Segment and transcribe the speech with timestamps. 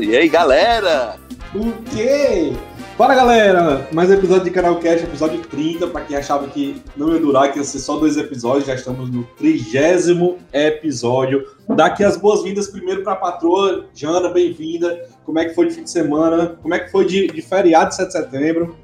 [0.00, 1.16] E aí, galera?
[1.54, 2.52] O quê?
[2.98, 7.14] Fala galera, mais um episódio de Canal Cast, episódio 30, para quem achava que não
[7.14, 11.44] ia durar, que ia ser só dois episódios, já estamos no trigésimo episódio.
[11.68, 15.08] Daqui as boas-vindas primeiro para a patroa, Jana, bem-vinda.
[15.24, 16.58] Como é que foi de fim de semana?
[16.60, 18.76] Como é que foi de, de feriado de 7 de setembro?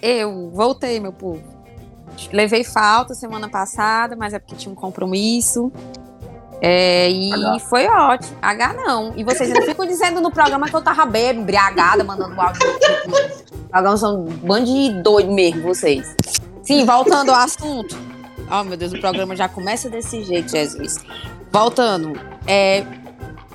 [0.00, 1.42] Eu voltei, meu povo.
[2.32, 5.72] Levei falta semana passada, mas é porque tinha um compromisso.
[6.64, 7.58] É, e H.
[7.58, 8.36] foi ótimo.
[8.40, 9.12] H não.
[9.16, 12.62] E vocês ainda ficam dizendo no programa que eu tava bêbada, embriagada, mandando áudio.
[13.68, 16.14] Programa são um bando de doido mesmo, vocês.
[16.62, 17.98] Sim, voltando ao assunto.
[18.48, 20.98] Oh, meu Deus, o programa já começa desse jeito, Jesus.
[21.50, 22.12] Voltando.
[22.46, 22.84] É,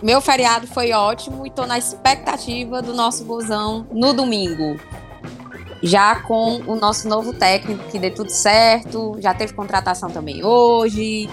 [0.03, 4.77] meu feriado foi ótimo e tô na expectativa do nosso gozão no domingo.
[5.81, 9.15] Já com o nosso novo técnico, que dê tudo certo.
[9.19, 11.29] Já teve contratação também hoje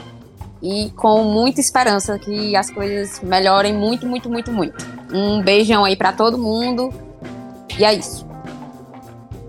[0.65, 4.87] e com muita esperança que as coisas melhorem muito, muito, muito, muito.
[5.12, 6.91] Um beijão aí para todo mundo.
[7.79, 8.27] E é isso.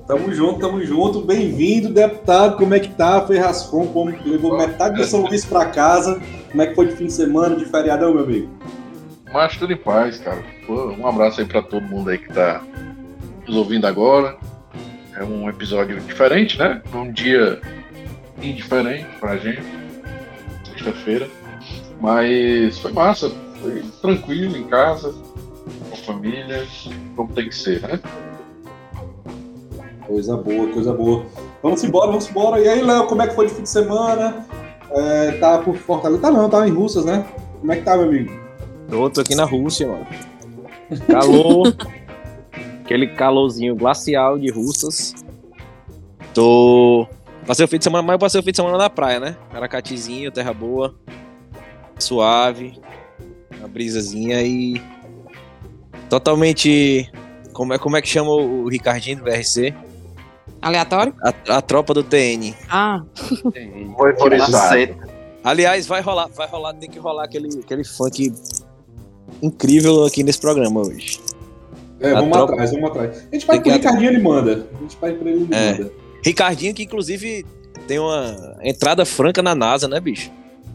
[0.06, 1.22] Tamo junto, tamo junto.
[1.22, 2.58] Bem-vindo, deputado.
[2.58, 3.26] Como é que tá?
[3.26, 6.22] Foi rascão, como levou metade do São Luís para casa.
[6.52, 8.50] Como é que foi de fim de semana, de feriadão, meu amigo?
[9.32, 10.44] Mas tudo em paz, cara.
[10.68, 12.62] Um abraço aí para todo mundo aí que tá
[13.48, 14.38] nos ouvindo agora.
[15.16, 16.82] É um episódio diferente, né?
[16.94, 17.62] Um dia
[18.42, 19.85] indiferente pra gente
[20.86, 21.30] sexta-feira.
[22.00, 25.14] Mas foi massa, foi tranquilo em casa,
[25.90, 26.68] com a família,
[27.16, 28.00] como tem que ser, né?
[30.06, 31.26] Coisa boa, coisa boa.
[31.64, 32.62] Vamos embora, vamos embora.
[32.62, 34.46] E aí, Léo, como é que foi de fim de semana?
[34.92, 36.22] É, tá por Fortaleza?
[36.22, 37.26] Tá não, tá em Russas, né?
[37.60, 38.32] Como é que tá, meu amigo?
[38.88, 40.06] Tô, tô aqui na Rússia, mano.
[41.08, 41.76] Calor.
[42.84, 45.16] aquele calorzinho glacial de Russas.
[46.36, 47.08] Tô
[47.46, 49.38] Passei o fim de semana, mas eu passei o fim de semana na praia, né?
[49.54, 50.96] Aracatizinho, terra boa,
[52.00, 52.80] suave,
[53.60, 54.82] uma brisazinha e
[56.10, 57.10] totalmente
[57.54, 59.74] como é, como é que chama o Ricardinho do VRC?
[60.62, 61.16] Aleatório?
[61.22, 62.54] A, a tropa do TN.
[62.70, 63.04] Ah.
[63.96, 64.52] Foi por isso.
[65.44, 68.34] Aliás, vai rolar, vai rolar, tem que rolar aquele, aquele funk
[69.42, 71.22] incrível aqui nesse programa hoje.
[72.00, 72.54] É, a vamos tropa...
[72.54, 73.28] atrás, vamos atrás.
[73.32, 74.68] A gente vai pro Ricardinho, ele manda.
[74.74, 75.72] A gente vai pra ele, ele é.
[75.72, 76.05] manda.
[76.26, 77.46] Ricardinho, que inclusive
[77.88, 80.32] tem uma entrada franca na NASA, né, bicho?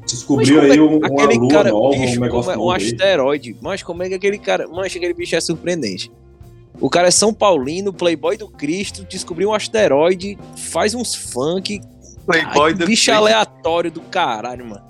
[0.07, 3.57] Descobriu aí é, um, aquele uma cara, nova, bicho, um negócio é, um asteroide.
[3.61, 4.69] Mas como é que aquele cara.
[4.69, 6.11] Mas aquele bicho é surpreendente.
[6.81, 11.81] O cara é São Paulino, playboy do Cristo, descobriu um asteroide, faz uns funk.
[12.25, 13.11] Playboy Ai, do bicho Cristo.
[13.11, 14.85] aleatório do caralho, mano.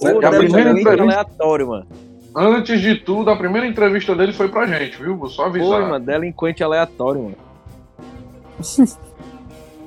[0.00, 1.02] É a primeira entrevista...
[1.02, 1.86] aleatório, mano.
[2.34, 5.16] Antes de tudo, a primeira entrevista dele foi pra gente, viu?
[5.16, 5.68] Vou só avisar.
[5.68, 7.36] Foi, mano, delinquente aleatório, mano.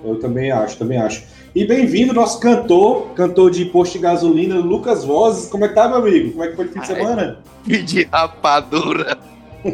[0.05, 1.23] Eu também acho, também acho.
[1.55, 5.49] E bem-vindo nosso cantor, cantor de posto de gasolina, Lucas Vozes.
[5.49, 6.31] Como é que tá, meu amigo?
[6.31, 7.39] Como é que foi o fim de semana?
[7.65, 9.17] De rapadura.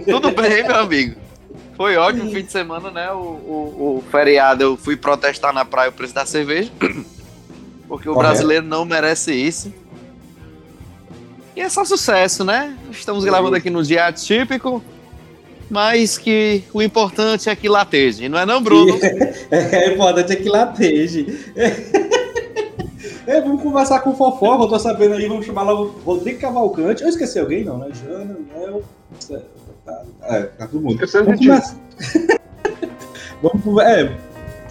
[0.06, 1.20] Tudo bem, meu amigo?
[1.76, 3.12] Foi ótimo o fim de semana, né?
[3.12, 6.72] O, o, o, feriado eu fui protestar na praia o preço da cerveja.
[7.90, 8.34] Porque o Correto.
[8.34, 9.74] brasileiro não merece isso.
[11.54, 12.78] E é só sucesso, né?
[12.90, 14.82] Estamos gravando aqui no dia típico
[15.72, 19.00] mas que o importante é que lateje, não é não, Bruno?
[19.50, 21.40] é, o importante é que lateje.
[23.26, 27.04] É, vamos conversar com o Fofoca, eu tô sabendo aí, vamos chamar logo Rodrigo Cavalcante.
[27.04, 27.88] Eu esqueci alguém, não, né?
[27.94, 28.84] Jana, Léo.
[29.86, 31.00] Tá, é, tá todo mundo.
[31.08, 31.78] Vamos começar.
[33.42, 34.12] vamos, é,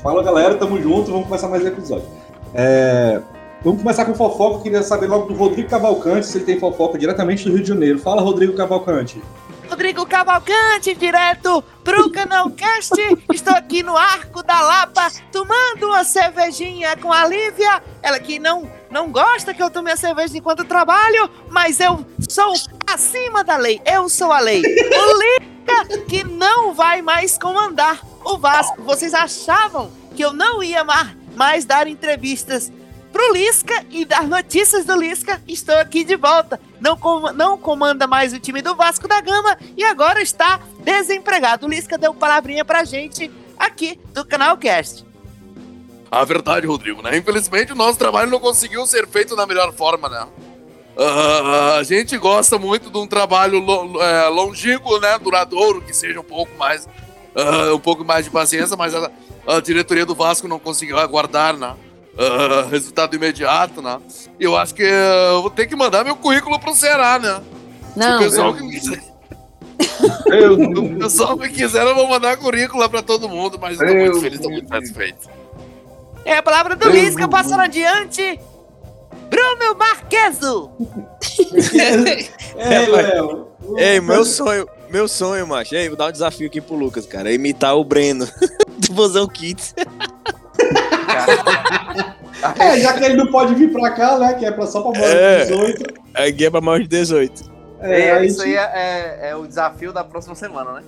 [0.02, 2.06] fala galera, tamo junto, vamos começar mais um episódio.
[2.52, 3.22] É,
[3.64, 6.60] vamos começar com o fofoca, eu queria saber logo do Rodrigo Cavalcante, se ele tem
[6.60, 7.98] fofoca diretamente do Rio de Janeiro.
[7.98, 9.18] Fala, Rodrigo Cavalcante.
[9.70, 12.92] Rodrigo Cavalcante, direto pro Canalcast.
[13.32, 17.80] Estou aqui no Arco da Lapa, tomando uma cervejinha com a Lívia.
[18.02, 22.52] Ela que não, não gosta que eu tome a cerveja enquanto trabalho, mas eu sou
[22.84, 23.80] acima da lei.
[23.86, 24.60] Eu sou a lei.
[24.60, 28.82] O Liga que não vai mais comandar o Vasco.
[28.82, 30.84] Vocês achavam que eu não ia
[31.36, 32.72] mais dar entrevistas
[33.12, 36.60] pro Lisca e das notícias do Lisca, estou aqui de volta.
[36.80, 41.66] Não, com, não comanda mais o time do Vasco da Gama e agora está desempregado.
[41.66, 45.04] O Lisca deu palavrinha pra gente aqui do canal Cast.
[46.10, 47.16] A verdade, Rodrigo, né?
[47.16, 50.26] Infelizmente o nosso trabalho não conseguiu ser feito da melhor forma, né?
[50.96, 55.18] Uh, a gente gosta muito de um trabalho lo, é, longínquo, né?
[55.18, 59.10] Duradouro, que seja um pouco mais, uh, um pouco mais de paciência, mas a,
[59.46, 61.76] a diretoria do Vasco não conseguiu aguardar, né?
[62.20, 63.98] Uh, resultado imediato, né?
[64.38, 67.40] Eu acho que eu vou ter que mandar meu currículo pro Ceará, né?
[67.96, 68.18] Não.
[68.18, 69.02] Se o pessoal que quiser.
[70.26, 73.94] Eu, o pessoal que quiser, eu vou mandar currículo pra todo mundo, mas eu tô
[73.94, 75.28] muito feliz, tô muito satisfeito.
[76.24, 78.38] É a palavra do Lisca, passando adiante.
[79.30, 80.70] Bruno Marqueso!
[82.56, 83.48] Ei, Léo.
[83.76, 85.74] Ei, meu sonho, meu sonho, macho.
[85.74, 87.30] Ei, vou dar um desafio aqui pro Lucas, cara.
[87.30, 88.28] É imitar o Breno
[88.76, 89.74] do Bozão Kids.
[92.58, 94.34] É, já que ele não pode vir pra cá, né?
[94.34, 95.44] Que é pra, só pra maior É.
[95.44, 95.94] de 18.
[96.14, 97.50] A guia pra maior de 18.
[97.80, 100.82] É, É, aí isso aí te- é, é- é o desafio da próxima semana, né?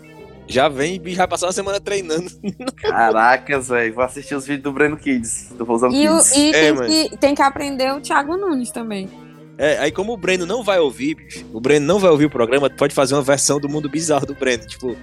[0.47, 2.29] Já vem já passou uma semana treinando.
[2.77, 3.95] Caracas, velho.
[3.95, 6.37] Vou assistir os vídeos do Breno Kids, do Rosão E, o- Kids.
[6.37, 9.09] e É, tem, que, tem que aprender o Thiago Nunes também.
[9.57, 12.31] É, aí como o Breno não vai ouvir, bicho, o Breno não vai ouvir o
[12.31, 14.97] programa, pode fazer uma versão do mundo bizarro do Breno, tipo,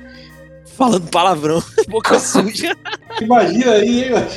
[0.79, 2.75] falando palavrão, boca suja.
[3.21, 4.27] Imagina aí, hein, mano.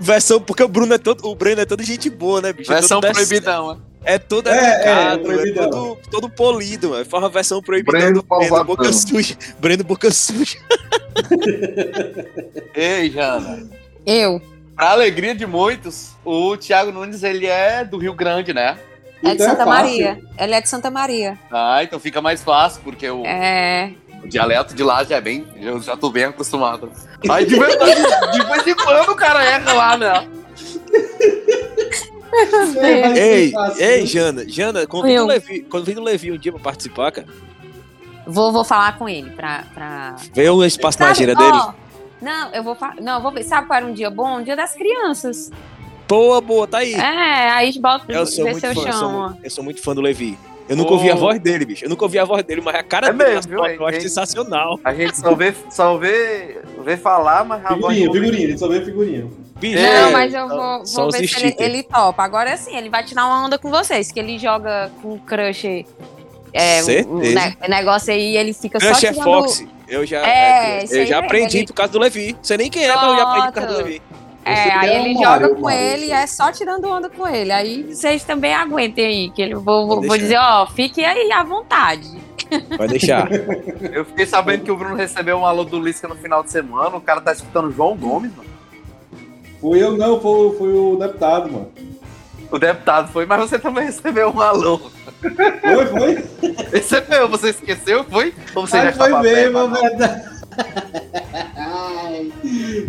[0.00, 2.72] Versão, porque o Bruno é todo, o Breno é todo gente boa, né, bicho?
[2.72, 3.80] Versão é todo dec- proibidão, né?
[4.04, 5.70] É todo É, é, educado, é, proibidão.
[5.70, 7.04] todo, todo polido, mano.
[7.04, 9.36] Fala a versão proibidão Breno do Breno, boca suja.
[9.60, 10.58] Breno boca suja.
[12.74, 13.68] Ei, Jana.
[14.04, 14.40] Eu.
[14.74, 18.76] Pra alegria de muitos, o Thiago Nunes, ele é do Rio Grande, né?
[19.22, 19.70] É de Então Santa fácil.
[19.84, 20.20] Maria.
[20.36, 21.38] Ele é de Santa Maria.
[21.50, 23.92] Ah, então fica mais fácil, porque o, É.
[24.22, 25.46] o dialeto de lá já é bem.
[25.56, 26.90] Eu já tô bem acostumado.
[27.28, 28.02] Aí de verdade,
[28.32, 30.28] de vez em quando o cara erra lá, né?
[32.78, 34.06] É, Ei, ei?
[34.06, 37.28] Jana, Jana, convida o Levi, convida o Levi um dia pra participar, cara.
[38.26, 39.64] Vou, vou falar com ele pra.
[39.74, 40.16] pra...
[40.32, 41.74] Vê o espaço na Sabe, gira ó, dele.
[42.22, 43.42] Não, eu vou Não, eu vou ver.
[43.42, 44.38] Sabe qual era um dia bom?
[44.38, 45.50] Um dia das crianças.
[46.08, 46.94] Boa, boa, tá aí.
[46.94, 50.00] É, aí bota Eu ver se eu fã, eu sou eu sou muito fã do
[50.00, 50.38] Levi.
[50.68, 51.84] Eu nunca ouvi a voz dele, bicho.
[51.84, 53.76] Eu nunca ouvi a voz dele, mas a cara É dele mesmo, nas viu, fotos
[53.76, 54.00] eu acho hein?
[54.02, 54.80] sensacional.
[54.84, 58.58] A gente só vê, só vê, vê falar, mas a voz Figurinha, não- figurinha, ele
[58.58, 59.26] só vê figurinha.
[59.56, 62.22] Bicho, É, Não, mas eu vou, vou ver se ele, ele topa.
[62.22, 65.18] Agora é assim, ele vai tirar uma onda com vocês, que ele joga com o
[65.20, 65.84] crush.
[66.52, 69.24] É, um- ne- negócio aí, ele fica Crush só é tirando...
[69.24, 69.64] Fox.
[69.88, 72.32] Eu já, É, é, eu já aprendi ele- por causa do Levi.
[72.32, 73.86] Não sei nem quem é, mas eu já aprendi por causa do Pronto.
[73.88, 74.02] Levi.
[74.44, 75.78] É, aí ele o joga Mario, com Mario.
[75.80, 77.52] ele e é só tirando onda com ele.
[77.52, 81.42] Aí vocês também aguentem aí, que ele vou, vou, vou dizer, ó, fique aí à
[81.42, 82.08] vontade.
[82.76, 83.28] Vai deixar.
[83.92, 86.96] Eu fiquei sabendo que o Bruno recebeu um alô do Lisca no final de semana.
[86.96, 88.50] O cara tá escutando João Gomes, mano.
[89.60, 91.70] Foi eu não, foi, foi o deputado, mano.
[92.50, 94.78] O deputado foi, mas você também recebeu um alô.
[95.20, 96.24] Foi, foi?
[96.72, 98.04] Recebeu, você esqueceu?
[98.04, 98.34] Foi?
[98.54, 100.32] Ou você Ai, já foi mesmo, verdade.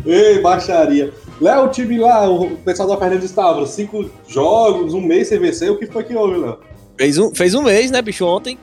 [0.06, 1.14] Ei, baixaria.
[1.42, 5.70] Léo, o time lá, o pessoal da Fernando Stavros, cinco jogos, um mês sem vencer,
[5.72, 6.60] o que foi que houve, Léo?
[6.98, 8.58] Fez um, fez um mês, né, bicho, ontem.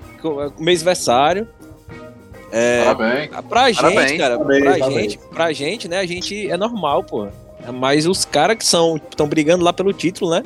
[0.58, 1.48] Mês versário.
[2.52, 3.30] É, Parabéns.
[3.48, 5.00] pra gente, Parabéns, cara, parabéns, pra parabéns.
[5.12, 7.28] gente, pra gente, né, a gente é normal, pô.
[7.74, 10.42] Mas os caras que são estão brigando lá pelo título, né?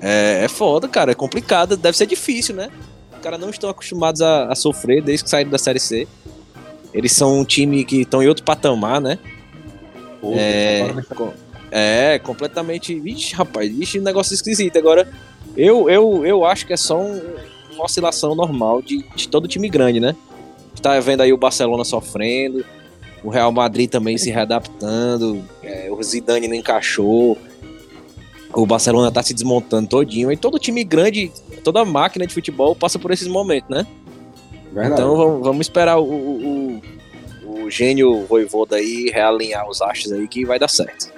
[0.00, 2.68] É, é foda, cara, é complicado, deve ser difícil, né?
[3.16, 6.06] Os caras não estão acostumados a, a sofrer desde que saíram da Série C.
[6.94, 9.18] Eles são um time que estão em outro patamar, né?
[10.20, 10.32] Pô,
[11.70, 12.98] É, é completamente.
[12.98, 14.76] Vixe, rapaz, vixe, um negócio esquisito.
[14.78, 15.08] Agora,
[15.56, 17.20] eu, eu, eu acho que é só um-
[17.72, 20.16] uma oscilação normal de, de todo time grande, né?
[20.82, 22.64] Tá vendo aí o Barcelona sofrendo,
[23.22, 27.36] o Real Madrid também se readaptando, é, o Zidane não encaixou,
[28.54, 31.30] o Barcelona tá se desmontando todinho, e todo time grande,
[31.64, 33.86] toda máquina de futebol passa por esses momentos, né?
[34.72, 34.94] Verdade.
[35.00, 36.06] Então vamos, vamos esperar o, o,
[37.68, 41.10] o, o gênio Voivoda aí realinhar os astros aí que vai dar certo.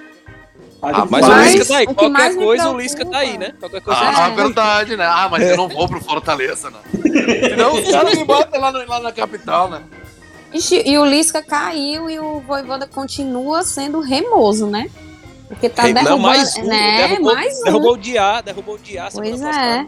[0.83, 1.85] Ah, mas o Lisca tá aí.
[1.85, 3.53] o que Qualquer coisa, o Lisca tá aí, né?
[3.59, 3.99] Qualquer coisa.
[4.03, 4.35] Ah, É.
[4.35, 5.05] verdade, né?
[5.05, 6.79] Ah, mas eu não vou pro Fortaleza, né?
[7.49, 9.83] Senão os caras me botam lá, no- lá na capital, né?
[10.51, 14.89] Ixi, E o Lisca caiu e o Voivoda continua sendo remoso, né?
[15.47, 17.07] Porque tá Ei, derrubando, não, mais um, né?
[17.07, 17.63] derrubou, mais um.
[17.63, 19.57] derrubou o Diá, derrubou o Diá Pois passada.
[19.67, 19.87] é.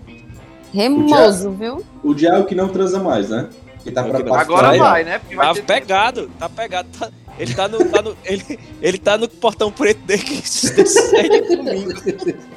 [0.73, 1.83] Remoso, viu?
[2.03, 3.49] O Diabo que não transa mais, né?
[3.83, 4.33] Que tá É pra não.
[4.35, 5.19] Agora Vai, vai, né?
[5.19, 6.87] Porque vai Tá ter- pegado, tá pegado.
[6.97, 7.83] tá- ele tá no.
[7.85, 11.91] Tá no ele, ele tá no portão preto dele que segue domingo.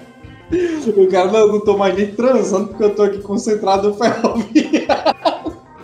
[0.97, 4.87] O cara, não, não tô mais nem transando porque eu tô aqui concentrado no ferrovia.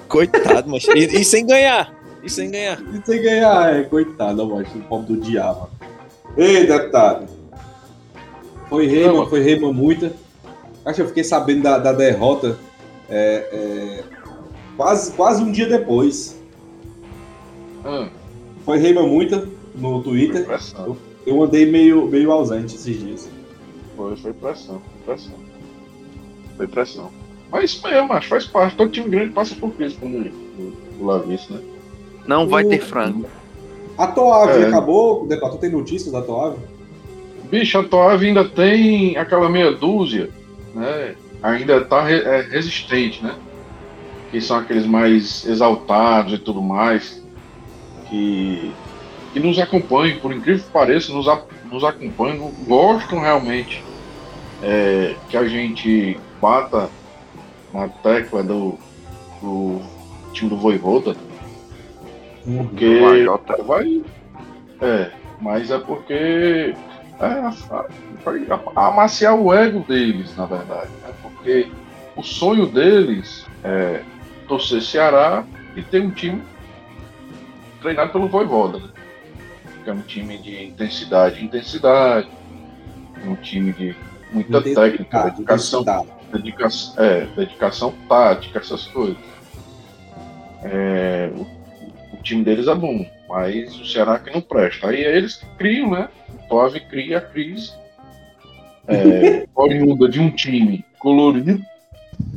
[0.08, 0.84] Coitado, mas.
[0.84, 1.92] E, e sem ganhar.
[2.22, 2.78] E sem ganhar.
[2.80, 5.68] E sem ganhar, é, coitado, ó, o pobre do diabo.
[6.36, 7.26] Ei, deputado.
[8.68, 10.12] Foi Reima, Não, foi Reima muita.
[10.84, 12.56] Acho que eu fiquei sabendo da, da derrota
[13.10, 14.04] é, é,
[14.76, 16.40] quase, quase um dia depois.
[17.84, 18.08] Ah,
[18.64, 20.44] Foi Reima muita no Twitter.
[20.44, 20.96] pressão.
[21.26, 23.28] Eu andei meio, meio ausente esses dias.
[23.96, 25.34] Foi, foi pressão, foi pressão.
[26.56, 27.10] Foi pressão.
[27.50, 28.76] Mas isso mesmo, acho, faz parte.
[28.76, 30.16] Todo time grande passa por isso quando
[30.58, 31.60] o- o Lavice, né?
[32.26, 33.26] Não vai ter frango.
[33.98, 34.66] A Toave É.
[34.68, 36.56] acabou, deputado, tem notícias da Toave?
[37.50, 40.30] Bicho, a Toave ainda tem aquela meia dúzia,
[40.74, 41.14] né?
[41.42, 43.34] Ainda tá re- é, resistente, né?
[44.32, 47.22] Que são aqueles mais exaltados e tudo mais.
[48.08, 48.72] Que,
[49.32, 53.84] que nos acompanham, por incrível que pareça, nos, a- nos acompanham, gostam realmente
[54.62, 56.88] é, que a gente bata
[57.72, 58.78] na tecla do,
[59.40, 59.80] do
[60.32, 61.14] time do Voivoda,
[62.44, 62.98] porque
[63.62, 64.02] vai.
[64.80, 65.10] É,
[65.40, 66.74] mas é porque
[67.20, 67.40] é,
[68.24, 68.42] vai
[68.74, 70.90] amaciar o ego deles, na verdade.
[71.02, 71.12] Né?
[71.22, 71.68] Porque
[72.16, 74.02] o sonho deles é
[74.52, 76.42] torcer Ceará e ter um time
[77.80, 78.78] treinado pelo Voivoda.
[78.78, 78.88] Né?
[79.82, 82.28] Que é um time de intensidade, intensidade,
[83.24, 83.96] um time de
[84.30, 85.84] muita técnica, dedicação,
[86.30, 89.16] dedicação, é, dedicação tática, essas coisas.
[90.64, 91.46] É, o,
[92.14, 94.90] o, time deles é bom, mas o Ceará que não presta.
[94.90, 96.10] Aí é eles que criam, né?
[96.28, 97.72] O Tove cria a crise
[98.86, 101.71] é, oriunda de um time colorido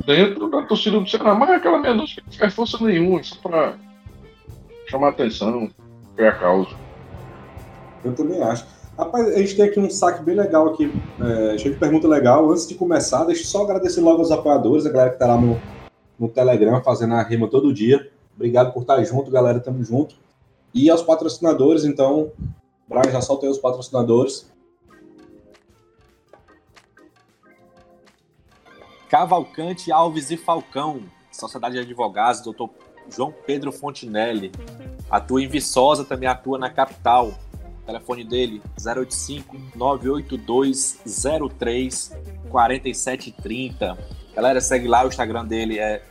[0.06, 1.36] dentro da torcida do Ceará.
[1.36, 2.06] Mas aquela meia não
[2.38, 3.75] faz força nenhuma, isso para
[4.88, 5.70] chamar atenção,
[6.18, 6.72] é a causa.
[8.04, 8.65] Eu também acho.
[8.98, 12.50] Rapaz, a gente tem aqui um saque bem legal aqui, é, cheio de pergunta legal.
[12.50, 15.38] Antes de começar, deixa eu só agradecer logo aos apoiadores, a galera que tá lá
[15.38, 15.60] no,
[16.18, 18.10] no Telegram fazendo a rima todo dia.
[18.36, 20.15] Obrigado por estar junto, galera, tamo junto.
[20.74, 22.32] E aos patrocinadores, então,
[22.88, 24.50] Brian, já soltei os patrocinadores.
[29.10, 32.70] Cavalcante Alves e Falcão, Sociedade de Advogados, doutor
[33.10, 34.52] João Pedro Fontinelli.
[35.10, 37.34] Atua em Viçosa, também atua na capital.
[37.84, 41.00] O telefone dele 085 982
[41.58, 42.12] 03
[42.50, 43.98] 4730.
[44.36, 46.04] Galera, segue lá, o Instagram dele é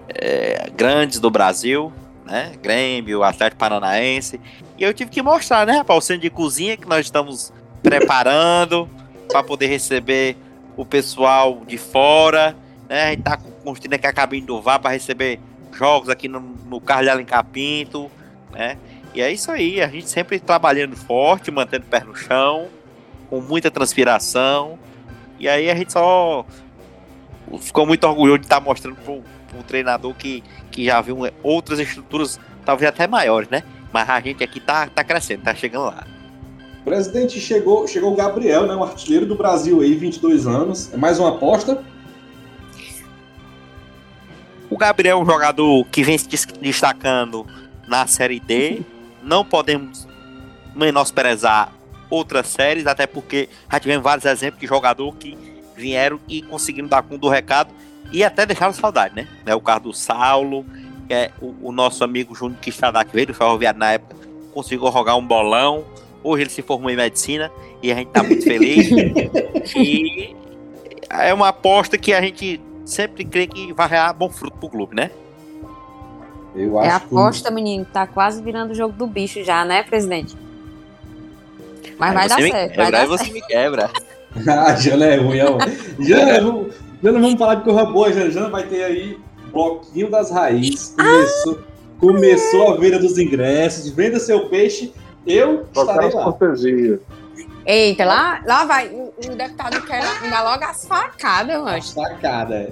[0.10, 1.92] é, grandes do Brasil,
[2.26, 2.54] né?
[2.62, 4.40] Grêmio, Atlético Paranaense.
[4.78, 8.90] E eu tive que mostrar, né, para o centro de cozinha que nós estamos preparando
[9.30, 10.36] para poder receber
[10.76, 12.56] o pessoal de fora,
[12.90, 13.04] né?
[13.04, 15.40] A gente tá construindo aqui a cabine do VAR para receber
[15.72, 18.10] jogos aqui no, no Carlos Alencar Pinto,
[18.52, 18.78] né?
[19.16, 22.68] E é isso aí, a gente sempre trabalhando forte, mantendo o pé no chão,
[23.30, 24.78] com muita transpiração.
[25.40, 26.46] E aí a gente só
[27.62, 29.14] ficou muito orgulhoso de estar mostrando para
[29.58, 33.64] o treinador que, que já viu outras estruturas, talvez até maiores, né?
[33.94, 36.06] Mas a gente aqui tá, tá crescendo, tá chegando lá.
[36.84, 38.76] Presidente, chegou, chegou o Gabriel, né?
[38.76, 40.94] O artilheiro do Brasil aí, 22 anos.
[40.94, 41.82] É mais uma aposta?
[44.70, 46.28] O Gabriel é um jogador que vem se
[46.60, 47.48] destacando
[47.88, 48.82] na Série D
[49.26, 50.08] não podemos
[50.76, 51.72] menosprezar
[52.10, 55.38] outras séries, até porque já tivemos vários exemplos de jogador que
[55.76, 57.74] vieram e conseguiram dar conta do recado
[58.12, 59.28] e até deixaram saudade, né?
[59.46, 60.66] É o caso do Saulo,
[61.08, 62.72] que é o, o nosso amigo Júnior que
[63.12, 64.16] veio do Ferroviário na época,
[64.54, 65.84] conseguiu rogar um bolão,
[66.26, 67.52] Hoje ele se formou em medicina
[67.84, 68.90] e a gente tá muito feliz.
[69.78, 70.36] e
[71.08, 74.96] é uma aposta que a gente sempre crê que vai dar bom fruto pro clube,
[74.96, 75.12] né?
[76.56, 77.86] Eu É acho que aposta, menino.
[77.92, 80.36] Tá quase virando o jogo do bicho já, né, presidente?
[81.98, 82.52] Mas vai dar certo.
[82.54, 83.10] quebra, Vai dar certo.
[83.10, 83.90] você me quebra.
[84.48, 85.58] A Jana é ruim, ó.
[86.00, 88.12] Jana, vamos, Jana, vamos falar de coisa boa.
[88.12, 89.20] Jana, Jana vai ter aí
[89.52, 90.94] Bloquinho das Raízes.
[90.98, 91.60] Começou,
[92.00, 93.90] começou a venda dos ingressos.
[93.90, 94.94] Venda seu peixe.
[95.26, 96.24] Eu estarei lá.
[96.24, 97.00] cortesia.
[97.66, 98.88] Eita, lá, lá vai.
[98.90, 101.88] O, o deputado quer dar logo as facadas, eu acho.
[101.94, 102.70] Sacada.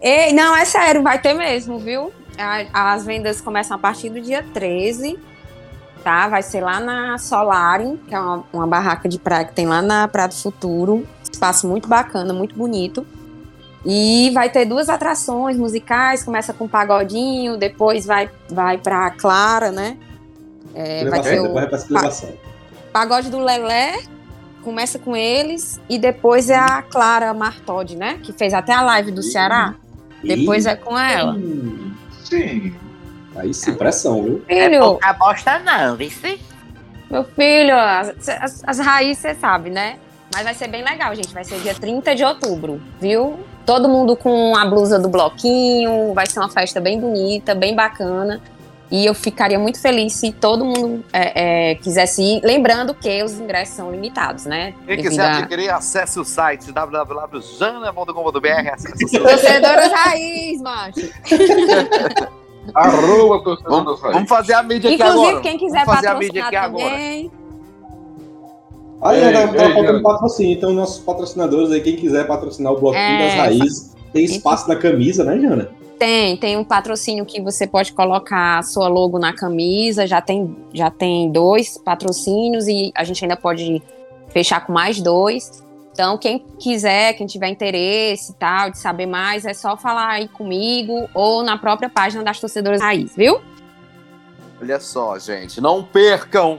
[0.00, 2.12] Ei, não, é sério, vai ter mesmo, viu?
[2.40, 5.18] A- As vendas começam a partir do dia 13,
[6.02, 6.28] tá?
[6.28, 9.80] Vai ser lá na Solarium, que é uma, uma barraca de praia que tem lá
[9.82, 11.06] na Praia do Futuro.
[11.30, 13.06] Espaço muito bacana, muito bonito.
[13.86, 19.96] E vai ter duas atrações musicais, começa com pagodinho, depois vai, vai pra Clara, né?
[20.74, 21.54] É, vai ter o
[22.92, 23.98] pagode do Lelé,
[24.62, 28.18] começa com eles, e depois é a Clara Martodi, né?
[28.22, 29.74] Que fez até a live do Ceará.
[30.22, 31.38] Depois é com ela.
[32.30, 32.74] Sim.
[33.36, 34.44] Aí sim, pressão, viu?
[34.46, 36.40] Filho, A bosta não, vice.
[37.10, 39.98] meu filho, as, as- as raízes você sabe, né?
[40.32, 41.34] Mas vai ser bem legal, gente.
[41.34, 43.40] Vai ser dia 30 de outubro, viu?
[43.66, 46.14] Todo mundo com a blusa do bloquinho.
[46.14, 48.40] Vai ser uma festa bem bonita, bem bacana.
[48.90, 52.40] E eu ficaria muito feliz se todo mundo é, é, quisesse ir.
[52.42, 54.72] Lembrando que os ingressos são limitados, né?
[54.84, 58.68] Quem Devido quiser a- adquirir, acesse o site www.jana.com.br.
[58.74, 61.08] acesse o seu- Torcedoras raiz, macho.
[62.74, 65.40] Arroba torcedor das Vamos, fazer a mídia aqui Inclusive, agora.
[65.42, 66.90] quem quiser Vamos fazer a mídia patrocinar aqui agora.
[66.94, 67.30] também.
[69.02, 70.02] Aí, Ei, tá, ei, tá faltando Jana.
[70.02, 70.52] patrocínio.
[70.56, 74.76] Então, nossos patrocinadores aí, quem quiser patrocinar o Bloquinho É, das Raízes, tem espaço na
[74.76, 75.70] camisa, né, Jana?
[76.00, 80.56] Tem, tem um patrocínio que você pode colocar a sua logo na camisa, já tem,
[80.72, 83.82] já tem dois patrocínios e a gente ainda pode
[84.30, 85.62] fechar com mais dois.
[85.92, 90.28] Então, quem quiser, quem tiver interesse e tal, de saber mais, é só falar aí
[90.28, 93.38] comigo ou na própria página das Torcedoras Raiz, viu?
[94.58, 96.58] Olha só, gente, não percam.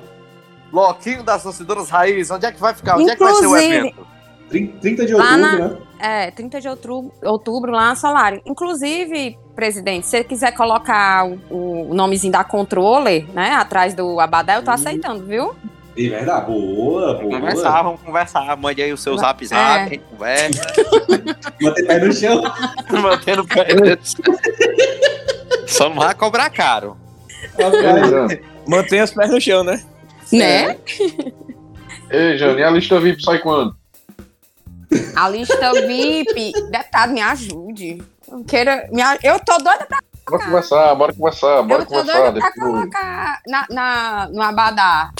[0.72, 2.30] Bloquinho das torcedoras raiz.
[2.30, 2.98] Onde é que vai ficar?
[2.98, 4.08] Onde é que vai ser o Inclusive- evento?
[4.52, 5.78] 30 de outubro, na- né?
[6.00, 8.42] É, 30 de outubro, outubro lá na Solário.
[8.46, 14.56] Inclusive, presidente, se você quiser colocar o, o nomezinho da controller, né, atrás do Abadá,
[14.56, 14.76] eu tô Uhum.
[14.76, 15.56] aceitando, viu?
[15.98, 16.46] É verdade.
[16.48, 17.40] Boa, Vamos boa.
[17.40, 18.58] conversar, vamos conversar.
[18.58, 19.98] Mande aí o seu zap zap, É.
[19.98, 20.62] conversa.
[21.62, 22.42] Manter pé no chão.
[23.02, 23.68] Mantendo o pé.
[25.68, 26.98] Só não vai cobrar caro.
[27.58, 28.40] Ei, Rapaz, Jana.
[28.68, 29.84] Mantém os pés no chão, né?
[30.32, 30.78] Né?
[32.10, 33.76] Ei, Jana, e a lista VIP sai quando?
[35.16, 38.02] A lista VIP, deputado, me ajude.
[38.30, 40.00] Eu, queira, me eu tô doida pra,
[40.30, 45.12] Bora conversar, bora conversar, bora eu tô doida pra colocar na, na, no Abadá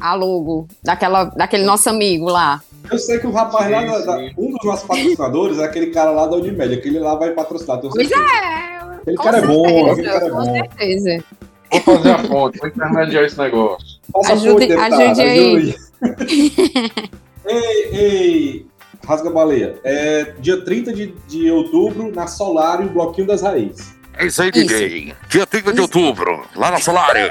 [0.00, 2.60] a logo daquela, daquele nosso amigo lá.
[2.90, 4.34] eu sei que o rapaz lá, Sim, da- sim.
[4.36, 6.74] um dos nossos patrocinadores é aquele cara lá da Unimed.
[6.74, 7.80] Aquele lá vai patrocinar.
[7.80, 8.14] Pois certeza.
[8.20, 10.52] é, Aquele com cara é bom, certeza, aquele cara é com bom.
[10.52, 11.24] certeza.
[11.70, 13.86] Vou fazer a fonte, vou intermediar esse negócio.
[14.12, 15.56] Faça Ajude- fonte, deputado, ajude aí.
[15.56, 15.78] ajude.
[17.46, 18.66] ei, ei,
[19.08, 19.80] Rasga Baleia.
[19.82, 23.96] É dia 30 de, de outubro, na Solário, Bloquinho das Raízes.
[24.12, 24.66] É isso aí, Isso.
[24.66, 25.14] DJ.
[25.30, 25.82] Dia 30 de Isso.
[25.82, 27.30] outubro, lá na Solário.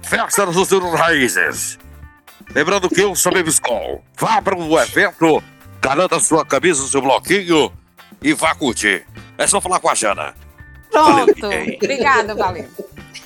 [0.00, 1.78] Festa dos Torcedores Raízes.
[2.54, 4.02] Lembrando que eu sou Bebiscol.
[4.18, 5.42] Vá para o evento,
[5.82, 7.70] garanta sua camisa, seu bloquinho
[8.22, 9.04] e vá curtir.
[9.36, 10.34] É só falar com a Jana.
[10.90, 11.48] Valeu, Pronto.
[11.48, 11.76] DJ.
[11.76, 12.68] Obrigada, valeu.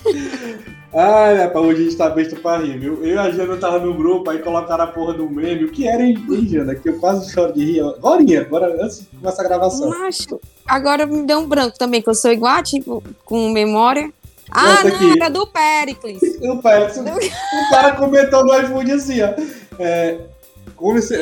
[0.99, 3.05] Ai, rapaz, hoje a gente tá besta pra rir, viu?
[3.05, 5.67] Eu e a Jana tava no grupo, aí colocaram a porra do meme.
[5.67, 6.17] O que era, hein,
[6.49, 6.75] Jana?
[6.75, 7.81] Que eu quase choro de rir.
[7.81, 9.91] Agora, agora antes de começar a gravação.
[9.91, 14.11] Macho, agora me deu um branco também, que eu sou igual, tipo, com memória.
[14.51, 16.19] Ah, Essa não, era do Pericles.
[16.41, 19.35] O, Pérez, o cara comentou no iFood assim, ó.
[19.79, 20.17] É,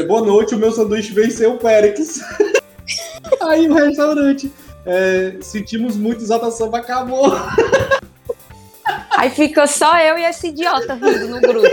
[0.06, 2.20] boa noite, o meu sanduíche venceu o Périx.
[3.42, 4.52] Aí o restaurante.
[4.86, 7.32] é, sentimos muito, Exalta Samba acabou.
[9.16, 11.68] Aí fica só eu e esse idiota rindo no grupo.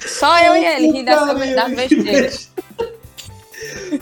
[0.00, 2.22] Só eu e ele rindo dessa, da besteira.
[2.22, 2.30] besteira.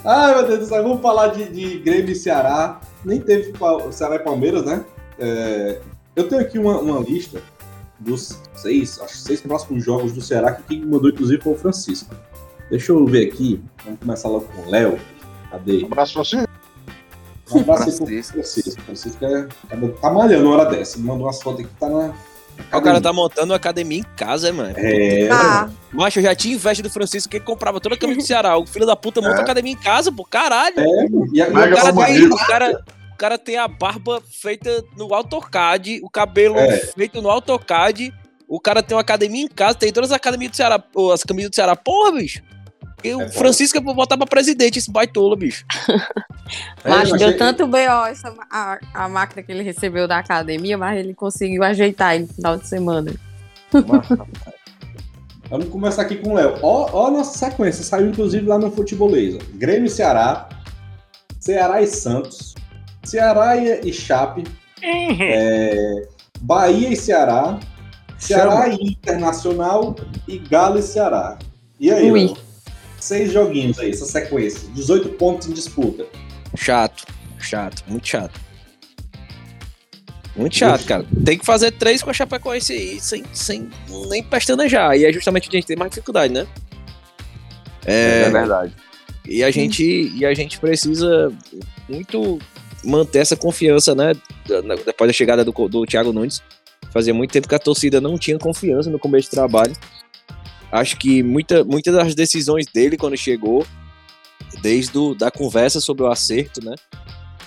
[0.04, 2.80] Ai, meu Deus do céu, vamos falar de, de Grêmio e Ceará.
[3.04, 3.52] Nem teve
[3.90, 4.84] Ceará e Palmeiras, né?
[5.18, 5.80] É,
[6.14, 7.40] eu tenho aqui uma, uma lista
[7.98, 11.56] dos seis, acho que seis próximos jogos do Ceará, que quem mandou, inclusive, foi o
[11.56, 12.14] Francisco.
[12.70, 13.60] Deixa eu ver aqui.
[13.84, 14.98] Vamos começar logo com o Léo.
[15.50, 15.82] Cadê?
[15.82, 16.47] Um abraço pra você.
[17.52, 18.32] Um abraço Francisco.
[18.34, 18.82] Francisco.
[18.82, 19.46] Francisco é,
[20.00, 20.98] tá malhando hora dessa.
[20.98, 22.12] Ele mandou umas fotos aqui que tá na.
[22.76, 24.74] O cara tá montando uma academia em casa, mano.
[24.76, 28.18] É, Ah, Macho, eu já tinha inveja do Francisco, que ele comprava toda a camisa
[28.18, 28.58] do Ceará.
[28.58, 29.40] O filho da puta monta É.
[29.42, 30.74] academia em casa, pô, caralho.
[31.32, 32.34] e, a- O cara, tem, bandido.
[32.34, 36.78] o, cara, o cara tem a barba feita no AutoCAD, o cabelo É.
[36.78, 38.12] feito no AutoCAD
[38.50, 40.82] O cara tem uma academia em casa, tem todas as academias do Ceará,
[41.12, 41.76] as camisas do Ceará.
[41.76, 42.42] Porra, bicho.
[42.98, 45.64] Porque o Francisco é pra botar pra presidente esse baitola, bicho.
[46.82, 50.98] É, Mas deu tanto BO essa, a, a máquina que ele recebeu da academia, mas
[50.98, 53.12] ele conseguiu ajeitar aí no final de semana.
[55.50, 56.54] Vamos começar aqui com o Léo.
[56.62, 59.40] Ó, ó a nossa sequência, saiu inclusive lá no Futeboleza.
[59.56, 60.48] Grêmio e Ceará,
[61.38, 62.54] Ceará e Santos,
[63.04, 64.44] Ceará e, e Chape,
[64.82, 66.08] é,
[66.40, 67.60] Bahia e Ceará,
[68.16, 69.94] Ceará e Internacional
[70.26, 71.38] e Galo e Ceará.
[71.78, 72.28] E aí, Ui.
[72.28, 72.47] Léo?
[73.00, 74.68] Seis joguinhos aí, essa sequência.
[74.74, 76.06] 18 pontos em disputa.
[76.56, 77.04] Chato,
[77.38, 78.40] chato, muito chato.
[80.36, 81.04] Muito chato, cara.
[81.24, 83.68] Tem que fazer três com a Chapecoense aí, sem, sem
[84.08, 84.96] nem pestanejar.
[84.96, 86.46] E é justamente onde a gente tem mais dificuldade, né?
[87.84, 88.72] É, É, verdade.
[89.26, 91.32] e, a gente, e a gente precisa
[91.88, 92.38] muito
[92.84, 94.12] manter essa confiança, né?
[94.86, 96.40] Depois da chegada do, do Thiago Nunes.
[96.92, 99.74] Fazia muito tempo que a torcida não tinha confiança no começo do trabalho.
[100.70, 103.66] Acho que muita, muitas das decisões dele quando chegou,
[104.60, 106.74] desde o, da conversa sobre o acerto, né?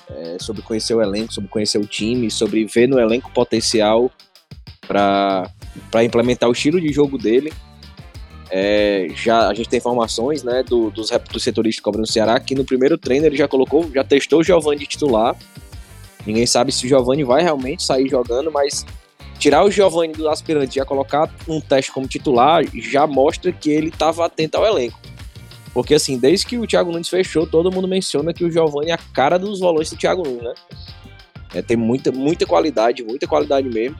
[0.10, 4.12] É, sobre conhecer o elenco, sobre conhecer o time, sobre ver no elenco potencial
[4.86, 5.50] para
[6.04, 7.54] implementar o estilo de jogo dele.
[8.50, 12.54] É, já a gente tem informações né, do- dos, dos setoristas cobram no Ceará que
[12.54, 15.34] no primeiro treino ele já colocou, já testou o Giovanni de titular.
[16.26, 18.86] Ninguém sabe se o Giovanni vai realmente sair jogando, mas
[19.42, 23.72] tirar o Giovanni do aspirante e já colocar um teste como titular já mostra que
[23.72, 25.00] ele estava atento ao elenco.
[25.74, 28.94] Porque assim, desde que o Thiago Nunes fechou, todo mundo menciona que o Giovanni é
[28.94, 30.54] a cara dos volantes do Thiago Nunes, né?
[31.56, 33.98] É, tem muita, muita qualidade, muita qualidade mesmo.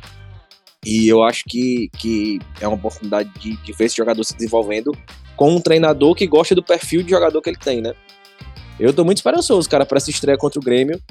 [0.86, 4.96] E eu acho que, que é uma oportunidade de, de ver esse jogador se desenvolvendo
[5.36, 7.94] com um treinador que gosta do perfil de jogador que ele tem, né?
[8.80, 11.02] Eu tô muito esperançoso, cara, para essa estreia contra o Grêmio.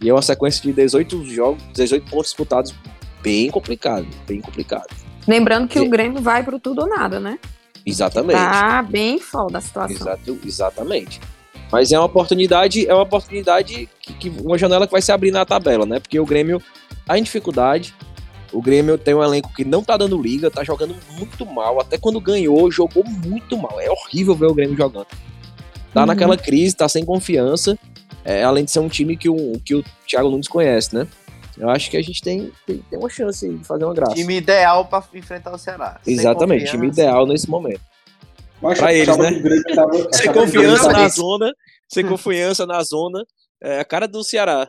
[0.00, 2.74] E é uma sequência de 18 jogos, 18 pontos disputados,
[3.26, 4.86] bem complicado, bem complicado.
[5.26, 7.40] Lembrando que E- o Grêmio vai pro tudo ou nada, né?
[7.84, 8.38] Exatamente.
[8.38, 9.96] Tá bem foda a situação.
[9.96, 11.20] Exato, exatamente.
[11.72, 15.32] Mas é uma oportunidade, é uma oportunidade que, que- uma janela que vai se abrir
[15.32, 15.98] na tabela, né?
[15.98, 16.62] Porque o Grêmio
[17.04, 17.92] tá em dificuldade.
[18.52, 21.80] O Grêmio tem um elenco que não tá dando liga, tá jogando muito mal.
[21.80, 23.80] Até quando ganhou, jogou muito mal.
[23.80, 25.06] É horrível ver o Grêmio jogando.
[25.92, 26.06] Tá Uhum.
[26.06, 27.76] naquela crise, tá sem confiança.
[28.28, 31.06] é, além de ser um time que o, que o Thiago Nunes conhece, né?
[31.58, 34.14] Eu acho que a gente tem, tem, tem uma chance de fazer uma graça.
[34.14, 36.00] Time ideal pra enfrentar o Ceará.
[36.06, 37.80] Exatamente, time ideal nesse momento.
[38.60, 39.32] Pra eles, né?
[39.32, 41.52] que o Grêmio tava- Sem confiança na zona,
[41.88, 43.24] sem confiança na zona,
[43.62, 44.68] é a cara do Ceará.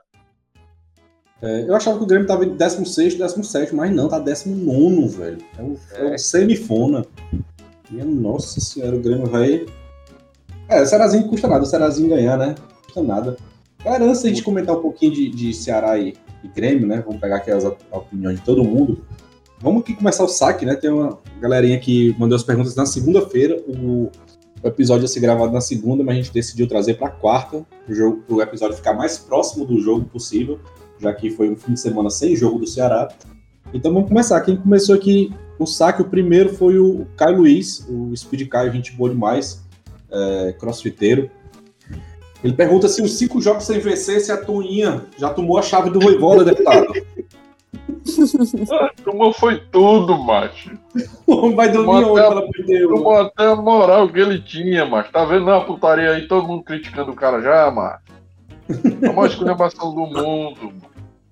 [1.41, 5.37] É, eu achava que o Grêmio tava em 16, 17, mas não, tá 19, velho.
[5.57, 7.05] É o, é o semifona.
[7.89, 9.65] Minha nossa senhora, o Grêmio vai.
[10.67, 12.55] É, o Cearazinho custa nada, o Cearazinho ganhar, né?
[12.85, 13.37] Custa nada.
[13.83, 17.03] Galera, antes gente comentar um pouquinho de, de Ceará e, e Grêmio, né?
[17.05, 19.03] Vamos pegar aqui as op- opiniões de todo mundo.
[19.59, 20.75] Vamos aqui começar o saque, né?
[20.75, 23.61] Tem uma galerinha que mandou as perguntas na segunda-feira.
[23.67, 24.09] O,
[24.63, 28.41] episódio ia ser gravado na segunda, mas a gente decidiu trazer para quarta, jogo, o
[28.41, 30.59] episódio ficar mais próximo do jogo possível
[30.99, 33.09] já que foi um fim de semana sem jogo do Ceará.
[33.73, 34.39] Então vamos começar.
[34.41, 38.91] Quem começou aqui o saque, o primeiro foi o Caio Luiz, o Speed Caio, gente
[38.93, 39.63] boa demais,
[40.09, 41.29] é, crossfiteiro.
[42.43, 45.89] Ele pergunta se os cinco jogos sem vencer, se a Toninha já tomou a chave
[45.89, 46.87] do Voivoda, deputado.
[48.71, 50.77] Ah, Tomou foi tudo, macho.
[51.55, 52.93] Vai dormir onde, pelo amor de Deus?
[52.93, 55.11] Tomou até a moral que ele tinha, macho.
[55.11, 58.03] Tá vendo a putaria aí, todo mundo criticando o cara já, macho.
[59.03, 60.73] A maior esculhambação do mundo.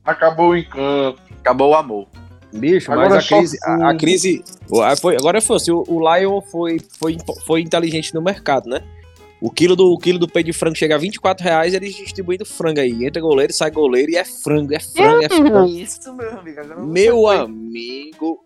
[0.04, 1.20] Acabou o encanto.
[1.39, 2.08] Acabou o amor.
[2.54, 4.44] Bicho, Agora mas é a só crise, a, a crise
[5.02, 8.82] foi, agora foi assim, o, o Lion foi, foi, foi inteligente no mercado, né?
[9.41, 12.45] O quilo do, o quilo do peito de frango chega a 24 reais, eles distribuindo
[12.45, 13.06] frango aí.
[13.06, 15.65] Entra goleiro, sai goleiro e é frango, é frango, é frango.
[15.67, 16.86] Isso, meu amigo.
[16.86, 18.39] Meu amigo,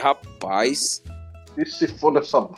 [0.00, 1.02] rapaz,
[1.58, 2.48] E se for dessa.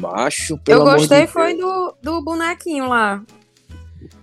[0.00, 3.22] macho, pelo Eu amor gostei de foi do, do bonequinho lá.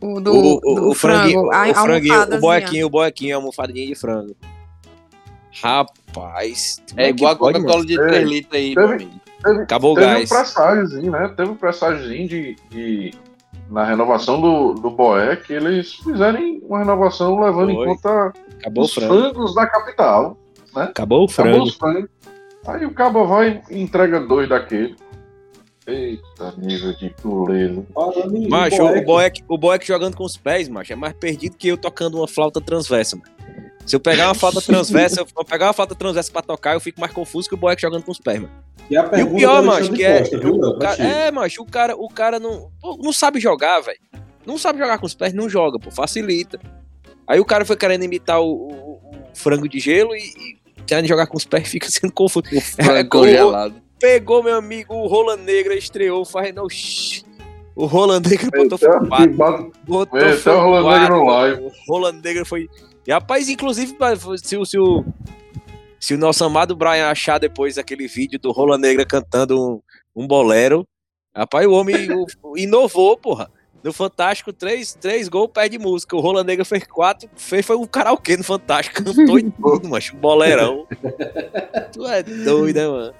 [0.01, 1.49] O do, o, o, do o frango.
[1.49, 4.35] o franguinho, o boequinho, o boequinho, a almofadinha de frango.
[5.61, 6.81] Rapaz.
[6.97, 9.09] É que igual a Coca-Cola de Ei, 3 litros aí, teve-
[9.45, 9.63] amigo.
[9.63, 10.29] Acabou o Teve um gás.
[10.29, 11.33] presságiozinho, né?
[11.35, 13.13] Teve um presságiozinho de, de.
[13.69, 17.83] Na renovação do, do Boé, que eles fizerem uma renovação levando Foi.
[17.83, 19.13] em conta Acabou os frango.
[19.13, 20.37] frangos da capital.
[20.75, 21.63] Acabou o Acabou frango.
[21.63, 22.09] os frangos.
[22.67, 24.95] Aí o cabo vai e entrega dois daquele.
[25.87, 27.85] Eita, nível de puleiro.
[28.49, 31.67] Macho, Boeck, o Boeck, o Boeck jogando com os pés, macho, é mais perdido que
[31.67, 33.29] eu tocando uma flauta transversa, mano.
[33.85, 36.79] Se eu pegar uma flauta transversa, eu eu pegar uma flauta transversa pra tocar, eu
[36.79, 38.51] fico mais confuso que o Boeck jogando com os pés, mano.
[38.89, 40.19] E, a E o pior, macho, Alexandre que é.
[40.19, 43.79] Costa, viu, o cara, é, macho, o cara, o cara não, pô, não sabe jogar,
[43.81, 43.99] velho.
[44.45, 46.59] Não sabe jogar com os pés, não joga, pô, facilita.
[47.27, 51.07] Aí o cara foi querendo imitar o, o- o frango de gelo e, e de
[51.07, 52.45] jogar com os pés fica sendo confuso.
[52.75, 53.75] Frango É, congelado.
[53.99, 56.67] Pegou, meu amigo, o Roland Negra estreou, fazendo o.
[57.75, 59.27] O Roland Negra botou bate-
[59.85, 61.31] Botou o Roland Negra no mano.
[61.31, 61.61] live.
[61.63, 62.69] O Roland Negra foi.
[63.07, 63.95] E rapaz, inclusive,
[64.43, 65.05] se, o- se, o,
[65.99, 69.59] se o nosso amado Brian achar depois aquele vídeo do Roland Negra cantando
[70.15, 70.87] um, um bolero,
[71.35, 72.25] rapaz, o homem o-
[72.57, 73.49] inovou, porra.
[73.83, 76.15] No Fantástico, três, três gols perde música.
[76.15, 80.15] O Roland Negra fez quatro, fez foi um karaokê no Fantástico, cantou e tudo, macho.
[80.15, 80.87] Um bolerão.
[81.93, 83.13] tu é doido, né, mano?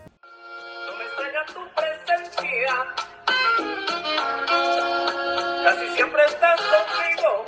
[5.63, 7.45] Casi siempre estás conmigo.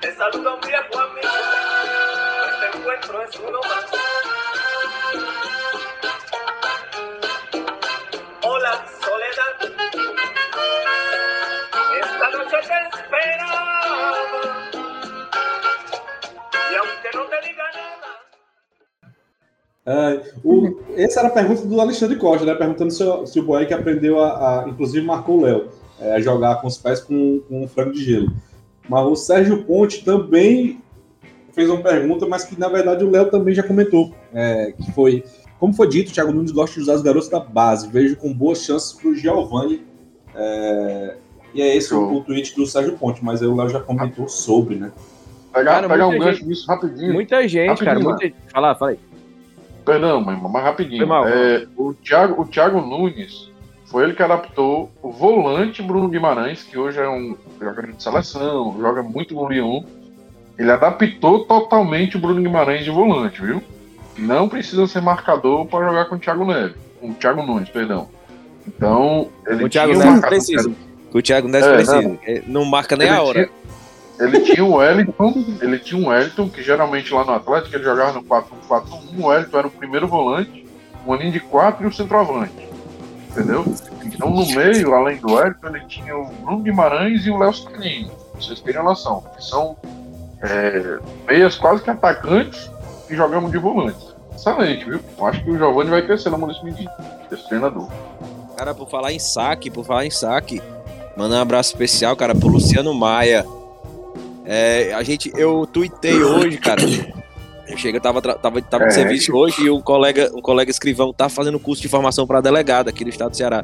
[0.00, 1.09] Te un viejo
[9.00, 9.54] soledad.
[12.00, 12.62] Esta te
[16.76, 18.08] aunque no te diga nada.
[19.86, 22.54] É, o- essa era a pergunta do Alexandre Costa, né?
[22.54, 26.20] Perguntando se, o- se o Boeck aprendeu a, a- Inclusive marcou o Léo é, a
[26.20, 28.32] jogar com os pés com, com um frango de gelo.
[28.88, 30.82] Mas o Sérgio Ponte também
[31.60, 34.14] fez uma pergunta, mas que na verdade o Léo também já comentou.
[34.32, 35.22] é, que foi.
[35.58, 37.86] Como foi dito, o Thiago Nunes gosta de usar os garotos da base.
[37.86, 39.84] Vejo com boas chances para o Giovanni.
[40.34, 41.16] é,
[41.52, 42.14] e é esse o, Show.
[42.14, 44.90] o tweet do Sérgio Ponte, mas aí o Léo já comentou sobre, né?
[45.52, 47.12] Pegar, Cara, pegar um muita gancho nisso rapidinho.
[47.12, 48.18] Muita gente, Rapidinho, cara.
[48.20, 48.36] Muita...
[48.52, 48.98] Fala, fala aí.
[49.84, 51.06] Perdão, mas, mas rapidinho.
[51.06, 51.28] Mal.
[51.28, 53.50] É, o, Thiago, o Thiago Nunes
[53.86, 58.76] foi ele que adaptou o volante Bruno Guimarães, que hoje é um jogador de seleção,
[58.80, 59.82] joga muito no Lyon.
[60.60, 63.62] Ele adaptou totalmente o Bruno Guimarães de volante, viu?
[64.18, 66.76] Não precisa ser marcador para jogar com o Thiago Neves.
[67.00, 68.10] Com o Thiago Nunes, perdão.
[68.68, 70.70] Então, ele O Thiago tinha um Neves precisa.
[71.14, 72.18] O Thiago Neves É, precisa.
[72.26, 73.46] Ele Não marca nem a hora.
[73.46, 77.84] Tinha, ele tinha o Wellington, ele tinha um Wellington, que geralmente lá no Atlético ele
[77.84, 79.18] jogava no 4-1-4-1.
[79.18, 80.66] O Wellington era o primeiro volante,
[81.06, 82.68] uma linha de 4 e o centroavante.
[83.30, 83.64] Entendeu?
[84.04, 88.10] Então no meio, além do Wellington, ele tinha o Bruno Guimarães e o Léo Saccini.
[88.10, 89.24] pra Vocês terem noção.
[89.34, 89.74] Que são
[90.42, 92.70] é, meias quase que atacantes
[93.06, 94.08] que jogamos de volante.
[94.34, 95.00] Excelente, viu?
[95.18, 96.90] Eu acho que o Giovanni vai crescer na mão desse menino,
[97.28, 97.88] desse treinador.
[98.56, 100.62] Cara, por falar em saque, por falar em saque,
[101.16, 103.44] manda um abraço especial, cara, pro Luciano Maia.
[104.44, 106.80] É, a gente, eu tuitei hoje, cara.
[107.68, 108.94] Eu cheguei, eu tava, tava, tava de É.
[108.94, 112.88] serviço hoje e um colega, um colega escrivão tá fazendo curso de formação para delegado
[112.88, 113.62] aqui do estado do Ceará.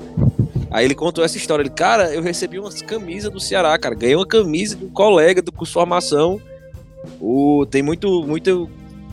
[0.71, 1.63] Aí ele contou essa história.
[1.63, 3.95] Ele, cara, eu recebi umas camisas do Ceará, cara.
[3.95, 6.41] Ganhei uma camisa de um colega do curso de formação.
[7.21, 8.69] O, tem muito, muito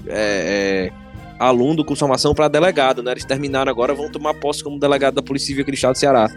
[0.08, 0.92] é, é,
[1.40, 3.12] aluno de formação para delegado, né?
[3.12, 5.98] Eles terminaram agora, vão tomar posse como delegado da Polícia Civil aqui do estado do
[6.00, 6.30] Ceará.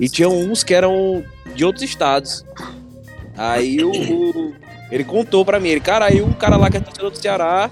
[0.00, 1.24] E tinham uns que eram
[1.54, 2.44] de outros estados.
[3.36, 4.54] Aí o, o-
[4.90, 7.70] ele contou pra mim, ele, cara, aí um cara lá que é torcedor do Ceará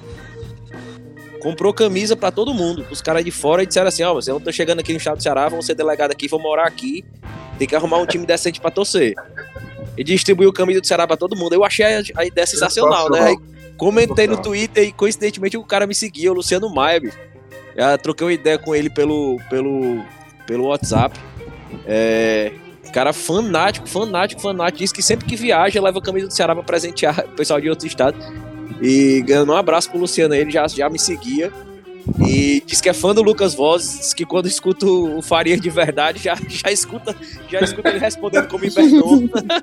[1.43, 4.53] comprou camisa pra todo mundo, os caras de fora disseram assim, ó, vocês não estão
[4.53, 7.03] chegando aqui no estado do Ceará, vão ser delegado aqui, vão morar aqui,
[7.59, 9.15] tem que arrumar um time decente pra torcer.
[10.01, 11.53] E distribuiu camisa do Ceará pra todo mundo.
[11.53, 13.21] Eu achei a, a ideia sensacional, né?
[13.21, 13.37] Aí
[13.77, 17.19] comentei no Twitter e coincidentemente o cara me seguia, o Luciano Maia, bicho.
[17.77, 20.03] Já troquei uma ideia com ele pelo, pelo,
[20.47, 21.21] pelo WhatsApp.
[21.87, 22.51] É,
[22.95, 24.79] cara fanático, fanático, fanático.
[24.79, 27.69] Diz que sempre que viaja leva a camisa do Ceará pra presentear o pessoal de
[27.69, 28.25] outros estados.
[28.81, 31.53] E ganhando um abraço pro Luciano, ele já, já me seguia.
[32.27, 35.71] E diz que é fã do Lucas Voz, diz que quando escuta o Faria de
[35.71, 37.15] verdade, já, já, escuta,
[37.49, 39.23] já escuta ele respondendo como invernou.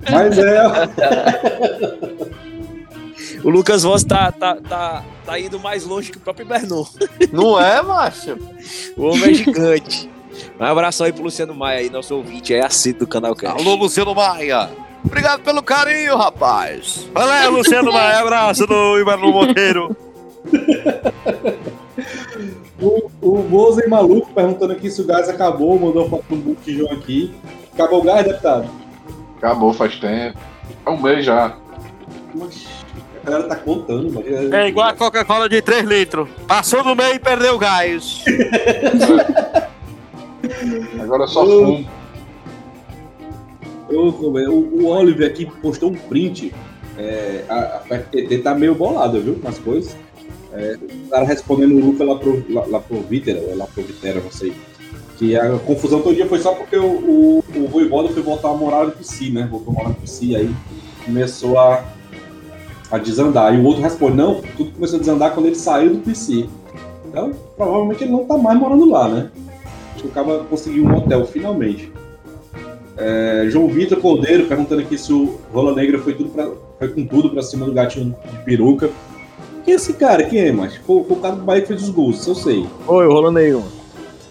[0.09, 0.61] Mas é.
[3.43, 6.87] O Lucas Voz tá, tá, tá, tá indo mais longe que o próprio Bernou.
[7.31, 8.37] Não é, macho?
[8.95, 10.09] O homem é gigante.
[10.59, 13.59] Um abraço aí pro Luciano Maia aí, nosso ouvinte, é assíduo do canal Cast.
[13.59, 14.69] Alô, Luciano Maia.
[15.03, 17.07] Obrigado pelo carinho, rapaz.
[17.13, 18.19] Valeu, Luciano Maia.
[18.19, 19.95] Abraço do Iberno Monteiro.
[22.79, 27.33] O, o Bozen maluco perguntando aqui se o gás acabou, mandou foto do botijão aqui.
[27.73, 28.69] Acabou o gás, deputado?
[29.37, 30.37] Acabou faz tempo.
[30.85, 31.57] É um mês já.
[32.35, 34.55] A galera tá contando, mano.
[34.55, 36.29] É igual a Coca-Cola de 3 litros.
[36.47, 38.23] Passou no meio e perdeu o gás.
[41.01, 41.65] Agora é só Ô.
[41.65, 41.89] fumo.
[43.89, 43.93] É,
[44.49, 46.53] O, o Oliver aqui postou um print.
[46.97, 49.35] É, a, a PFTT tá meio bolada, viu?
[49.35, 49.95] Com as coisas.
[50.57, 53.83] É, o cara respondendo o Luca lá pro, lá, lá pro Vitera, ou lá pro
[53.83, 54.53] Vitera, não sei.
[55.17, 58.53] Que a confusão todo dia foi só porque o, o, o Voivoda foi voltar a
[58.53, 59.47] morar no PC, né?
[59.49, 60.49] Voltou a morar no PC, aí
[61.05, 61.83] começou a,
[62.91, 63.53] a desandar.
[63.53, 66.47] E o outro responde, não, tudo começou a desandar quando ele saiu do PC.
[67.07, 69.31] Então, provavelmente ele não tá mais morando lá, né?
[69.93, 71.91] Acho que o cara um hotel, finalmente.
[72.97, 77.05] É, João Vitor Cordeiro perguntando aqui se o Rola Negra foi, tudo pra, foi com
[77.05, 78.89] tudo pra cima do gatinho de peruca.
[79.67, 80.23] Quem é esse cara?
[80.23, 80.79] Quem é, macho?
[80.83, 82.65] Foi, foi o cara do Bahia que fez os gols, isso eu sei.
[82.87, 83.71] Oi, o Rola Negro, mano.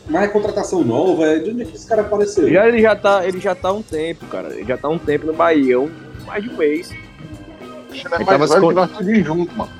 [0.09, 1.38] Mas é contratação nova, é...
[1.40, 2.49] de onde é que esse cara apareceu?
[2.49, 4.55] Já, ele, já tá, ele já tá um tempo, cara.
[4.55, 5.90] Ele já tá um tempo no Bahia, um,
[6.27, 6.90] mais de um mês.
[7.90, 9.70] Ele é mais tava velho que nós junto, mano.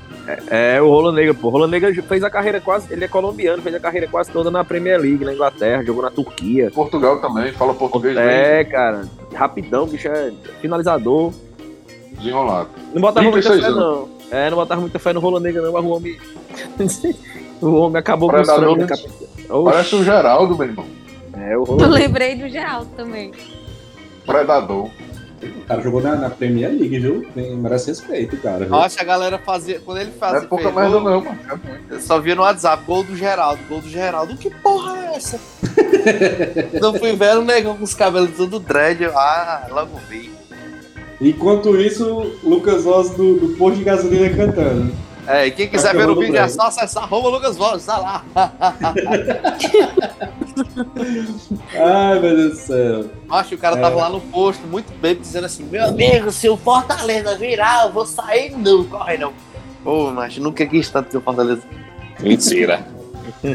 [0.51, 1.47] É, o Rola Negra, pô.
[1.47, 2.92] O Rola Negra fez a carreira quase.
[2.92, 6.11] Ele é colombiano, fez a carreira quase toda na Premier League, na Inglaterra, jogou na
[6.11, 6.71] Turquia.
[6.71, 9.09] Portugal também, fala português bem É, cara.
[9.35, 11.33] Rapidão, bicho é finalizador.
[12.19, 12.69] desenrolado.
[12.92, 13.79] Não botava muita 36 fé, anos.
[13.79, 14.15] não.
[14.31, 16.19] É, não botava muita fé no Rola Negra, não, mas o homem.
[17.62, 19.09] o homem acabou com o cap-
[19.65, 20.87] Parece o Geraldo, meu irmão.
[21.35, 23.33] É, o Eu lembrei do Geraldo também.
[24.25, 24.91] Predador.
[25.43, 27.27] O cara jogou na, na Premier League, viu?
[27.35, 28.61] Tem, merece respeito, cara.
[28.61, 28.71] viu?
[28.71, 29.81] Nossa, a galera fazia.
[29.81, 30.39] Quando ele Não fazia.
[30.39, 31.39] é pouca merda, gol, não, mano.
[31.45, 31.93] É muito.
[31.95, 34.37] Eu só via no WhatsApp, gol do Geraldo, gol do Geraldo.
[34.37, 35.39] Que porra é essa?
[36.73, 40.31] eu fui ver o negão com os cabelos tudo dread, ah, logo vi.
[41.20, 44.92] Enquanto isso, Lucas Oz do, do Posto de Gasolina cantando.
[45.26, 47.85] É, e quem quiser Acabou ver o no vídeo é só acessar arroba Lucas Voz,
[47.85, 48.24] tá lá.
[51.74, 53.05] Ai, meu Deus do céu.
[53.31, 53.81] Acho que o cara É.
[53.81, 57.92] tava lá no posto, muito bem, dizendo assim: Meu amigo, se o Fortaleza virar, eu
[57.92, 59.33] vou sair, não, corre não.
[59.85, 61.62] Ô, mas nunca quis tanto seu Fortaleza.
[62.20, 62.87] Mentira.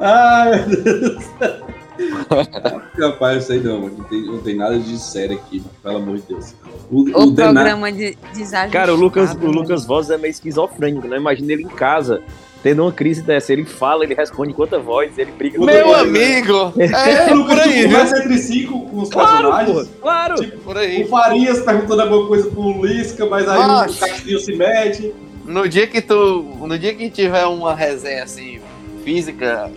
[0.00, 1.71] Ai, meu Deus do céu.
[3.00, 3.94] Rapaz, eu sei não, mano.
[3.98, 5.70] Não tem, não tem nada de sério aqui, mano.
[5.82, 6.54] Pelo amor de Deus.
[6.90, 8.72] O, O, o Denar- programa de desajustado.
[8.72, 9.46] Cara, o Lucas, o né?
[9.46, 11.16] Lucas Voz é meio esquizofrênico, né?
[11.16, 12.22] Imagina ele em casa,
[12.62, 13.52] tendo uma crise dessa.
[13.52, 16.00] Ele fala, ele responde com outra voz, ele briga com Meu voz.
[16.02, 16.72] amigo!
[16.78, 19.72] É, É, Lucas, por aí, conversa entre si com, com os Claro, personagens.
[19.72, 20.48] porra, claro.
[20.64, 21.02] Por aí.
[21.04, 23.94] O Farias perguntando alguma coisa pro Lisca, mas aí Nossa.
[24.04, 25.12] o Castilho se mete.
[25.44, 26.42] No dia que tu.
[26.60, 28.60] No dia que tiver uma resenha assim,
[29.04, 29.68] física,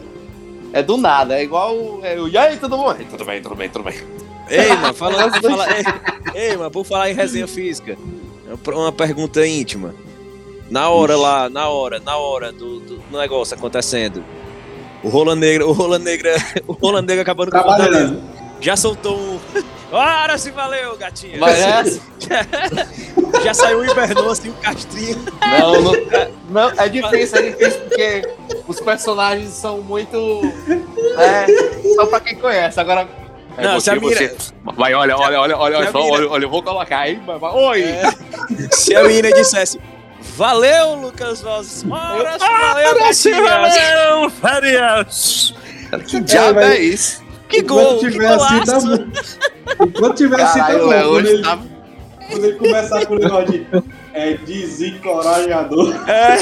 [0.76, 1.40] é do nada.
[1.40, 2.02] É igual.
[2.04, 2.94] É, o, e aí, tudo bom?
[2.94, 3.96] Tudo bem, tudo bem, tudo bem.
[4.50, 5.68] Ei, mano, fala, fala,
[6.36, 7.98] ei, ei, mano, por falar em resenha física,
[8.68, 9.96] uma pergunta íntima.
[10.70, 14.22] Na hora lá, na hora, na hora do, do negócio acontecendo,
[15.02, 16.36] o Rola Negra, o Rola Negra,
[16.68, 18.22] o Rola Negra acabando com o Fortaleza.
[18.60, 19.40] Já soltou um.
[19.92, 21.38] Ora se valeu, gatinha.
[21.40, 22.02] Mas essa.
[23.44, 25.24] Já saiu o Invernou assim, o Castrinho.
[25.60, 25.94] Não, não,
[26.50, 28.30] não, é difícil, é difícil porque
[28.68, 30.42] os personagens são muito.
[31.18, 31.46] É,
[31.96, 32.80] só pra quem conhece.
[32.80, 33.08] Agora.
[33.58, 34.36] É Não, você, se a menina- você.
[34.76, 37.16] Vai, olha, olha, olha, olha, olha só, olha, olha, eu vou colocar aí.
[37.26, 37.52] vai, vai.
[37.54, 37.84] Oi!
[38.72, 39.80] Se a menina dissesse.
[40.36, 41.86] Valeu, Lucas Voz.
[41.90, 42.38] Ora
[43.14, 43.80] se valeu,
[44.20, 44.30] gatinha.
[44.42, 45.54] Farias!
[46.08, 47.25] Que diabo mas- é isso?
[47.56, 49.86] Que gol, Enquanto que tiver assim, tá bom.
[49.88, 50.86] Enquanto tiver assim, tá Caralho, bom.
[50.86, 51.60] o Léo Quando ele, tá.
[52.30, 53.68] quando ele começar com o negócio de
[54.14, 55.94] é, desencorajador.
[56.10, 56.38] É,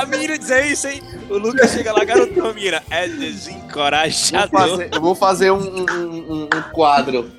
[0.00, 1.02] a menina dizer isso, hein?
[1.28, 2.82] O Lucas chega lá, garotão, menina.
[2.90, 4.50] É Vou desencorajador.
[4.60, 7.30] fazer, eu vou fazer um, um, um- quadro.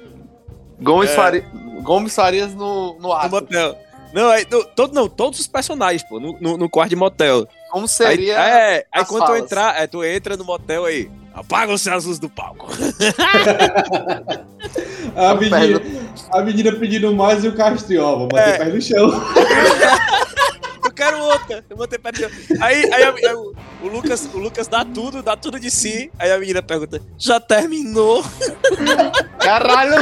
[0.82, 1.16] Gomes, É.
[1.16, 1.46] Fari-
[1.82, 3.76] Gomes Farias no, no No motel.
[4.14, 7.48] Não, aí, no- todo, não, todos os personagens, pô, no, no, no quarto de motel.
[7.70, 8.34] Como Aí, seria.
[8.40, 9.42] é, aí quando tu falas?
[9.44, 11.10] entrar, é, tu entra no motel aí.
[11.34, 12.68] Apagam-se as luzes do palco.
[15.16, 15.82] A menina, perna-
[16.32, 18.58] a menina pedindo mais e o Castrinho, ó, vou bater É.
[18.58, 19.10] pé no chão.
[20.84, 21.64] Eu quero outra.
[21.70, 22.26] Eu vou ter pé de-
[22.62, 26.12] Aí, aí, a- aí o, o Lucas, o Lucas dá tudo, dá tudo de si.
[26.20, 28.24] Aí a menina pergunta: já terminou?
[29.40, 29.94] Caralho.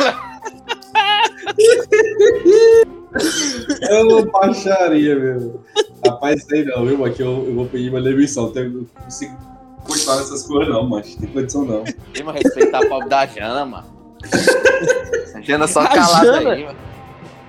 [3.89, 5.61] É uma baixaria, meu.
[6.05, 6.97] Rapaz, sei não, viu?
[7.13, 8.51] Que eu, eu vou pedir uma demissão.
[8.51, 9.35] Tenho- Não consigo
[9.87, 11.05] continuar nessas coisas, não, mano.
[11.07, 11.83] Não tem condição, não.
[12.13, 13.87] Tem mais respeitar a pobre da Jana, mano.
[15.35, 16.51] A Jana só A calada Jana?
[16.51, 16.77] aí, mano.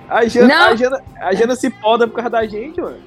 [0.09, 2.97] A Jana, a, Jana, a Jana se poda por causa da gente, mano.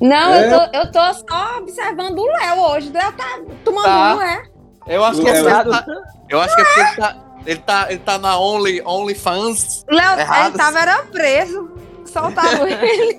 [0.00, 0.46] Não, É.
[0.46, 2.90] eu, tô, eu tô só observando o Léo hoje.
[2.90, 4.16] O Léo tá tomando Tá.
[4.16, 4.42] um, é?
[4.88, 5.86] Eu acho que É, mas- tá,
[6.28, 9.84] eu acho que é ele tá, ele tá, ele tá na Only, Only Fans.
[9.88, 11.70] Léo, ele tava era preso.
[12.06, 13.18] Soltaram ele.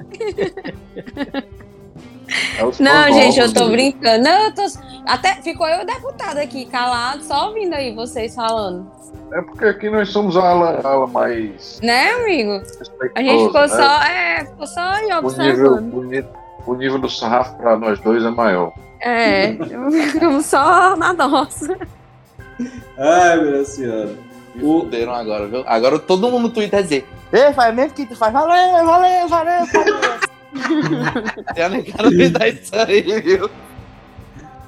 [2.57, 4.23] É Não, gente, eu tô brincando.
[4.23, 4.61] Não, eu tô.
[5.05, 8.89] Até ficou eu deputado aqui, calado, só ouvindo aí vocês falando.
[9.31, 12.61] É porque aqui nós somos a ala, ala mais Né, amigo?
[13.15, 13.67] A gente ficou né?
[13.67, 14.03] só.
[14.03, 15.93] É, ficou só aí O nível, observando.
[15.93, 16.29] o, nível,
[16.67, 18.71] o nível do sarrafo pra nós dois é maior.
[19.01, 19.55] É,
[20.11, 21.77] ficamos só na nossa.
[22.97, 24.15] Ai, minha senhora.
[24.53, 25.63] Me fuderam agora, viu?
[25.67, 29.27] Agora todo mundo no Twitter vai dizer: Ei, faz mesmo que tu faz, valeu, valeu,
[29.27, 30.19] valeu, valeu.
[31.55, 33.49] Já nem quero me dar isso aí, viu?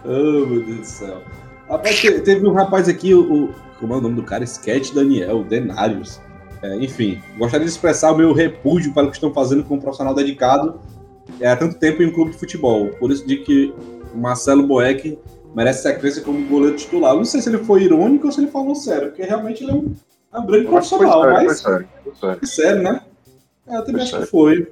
[0.05, 1.21] Oh, meu Deus do céu.
[1.69, 4.43] Rapaz, te- teve um rapaz aqui, o, o- como é o nome do cara?
[4.43, 6.19] Sketch Daniel, Denários.
[6.61, 9.79] É, enfim, gostaria de expressar o meu repúdio para o que estão fazendo com um
[9.79, 10.79] profissional dedicado
[11.39, 12.87] é, há tanto tempo em um clube de futebol.
[12.99, 13.73] Por isso de que
[14.13, 15.19] o Marcelo Boeck
[15.53, 17.11] merece sequência como goleiro titular.
[17.11, 19.71] Eu não sei se ele foi irônico ou se ele falou sério, porque realmente ele
[19.71, 19.93] é um,
[20.33, 22.39] é um grande foi profissional, sério, foi mas sério, foi sério.
[22.41, 23.01] é sério, né?
[23.67, 24.67] É, eu também Foi acho que foi.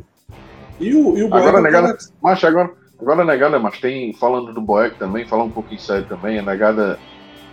[0.80, 2.70] E o, e o Agora, Boeck, negada, cara, mas agora,
[3.00, 6.42] agora a negada, mas tem, falando do Boeck também, falar um pouquinho sério também, a
[6.42, 7.00] negada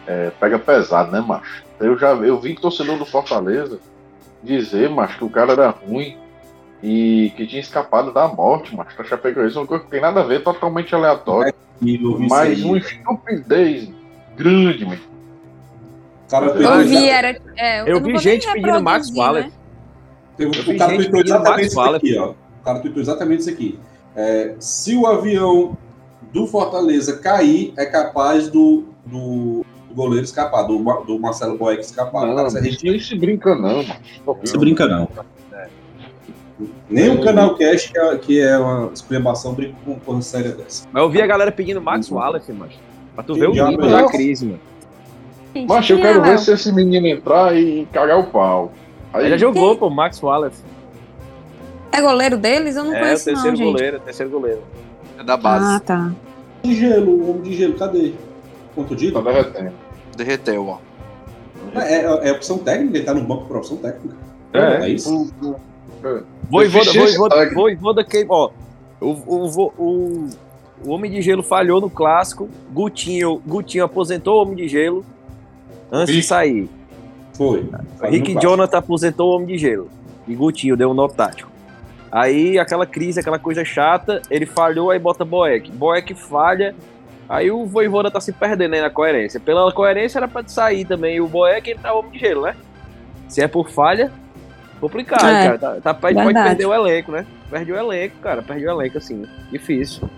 [0.07, 1.63] é, pega pesado, né, macho?
[1.81, 3.79] Eu já eu vi torcedor do Fortaleza
[4.43, 6.17] dizer, macho, que o cara era ruim
[6.83, 10.25] e que tinha escapado da morte, macho, pra Chapecoense, uma coisa que tem nada a
[10.25, 12.65] ver, totalmente aleatório, eu mas aí.
[12.65, 13.89] uma estupidez
[14.37, 15.01] grande, mano.
[16.29, 17.37] Cara Eu Eu vi, era.
[17.57, 19.49] É, Eu não vi gente pedindo Max Wallace.
[19.49, 19.53] né?
[20.37, 21.97] Teve- Eu vi gente pedindo Max Wallace.
[21.97, 22.33] aqui, ó.
[22.63, 23.77] O cara tweetou exatamente isso aqui.
[24.15, 25.77] É, se o avião
[26.33, 32.25] do Fortaleza cair, é capaz do, do goleiro escapar, do, do Marcelo Boeck escapar.
[32.25, 34.39] Não, Cara, isso nem se brinca não, mano.
[34.45, 35.09] Se brinca, não.
[36.89, 40.87] Nem o canal Cash, que é, que é uma exclamação, brinca com coisa séria dessa.
[40.93, 42.71] Mas eu vi a galera pedindo Max Wallace, mano.
[43.17, 44.61] Pra tu ver o nível da crise, mano.
[45.53, 48.73] Gente, Mas eu quero é, ver se esse menino entrar e cagar o pau.
[49.13, 50.63] Aí, Ele já jogou, pô, Max Wallace.
[51.93, 52.75] É goleiro deles?
[52.75, 53.73] Eu não É, o conheço, não, terceiro gente.
[53.73, 54.63] goleiro, terceiro goleiro.
[55.19, 55.77] É da base.
[55.77, 56.13] Ah, tá.
[56.63, 58.15] De gelo, o homem de gelo, cadê?
[58.75, 59.73] Quanto tá derretendo.
[60.17, 60.79] Derreteu, ó.
[61.75, 64.17] É, é, é opção técnica, ele tá no banco por opção técnica.
[64.53, 64.85] É.
[64.85, 65.31] é isso?
[66.51, 67.55] Voivoda, Voivoda.
[67.55, 68.51] Voivoda que, ó,
[69.01, 70.29] o, o, o,
[70.85, 75.05] o Homem de Gelo falhou no clássico, Gutinho, Gutinho aposentou o Homem de Gelo
[75.91, 76.69] antes de sair.
[77.35, 77.69] Foi.
[78.03, 78.39] Rick.
[78.41, 79.89] Jonathan aposentou o Homem de Gelo
[80.27, 81.52] e Gutinho deu um nó tático.
[82.13, 85.71] Aí aquela crise, aquela coisa chata, ele falhou, aí bota Boeck.
[85.73, 86.75] Boeck falha,
[87.27, 89.41] aí o Voivoda tá se perdendo aí na coerência.
[89.41, 92.55] Pela coerência era pra sair também o Boeck e entrar o Homem de Gelo, né?
[93.29, 94.13] Se é por falha,
[94.79, 95.59] complicado, É, cara.
[95.59, 96.49] Tá, tá- pode verdade.
[96.51, 97.25] perder o elenco, né?
[97.49, 98.43] Perde o elenco, cara.
[98.43, 99.25] Perde o elenco, assim.
[99.51, 100.09] Difícil.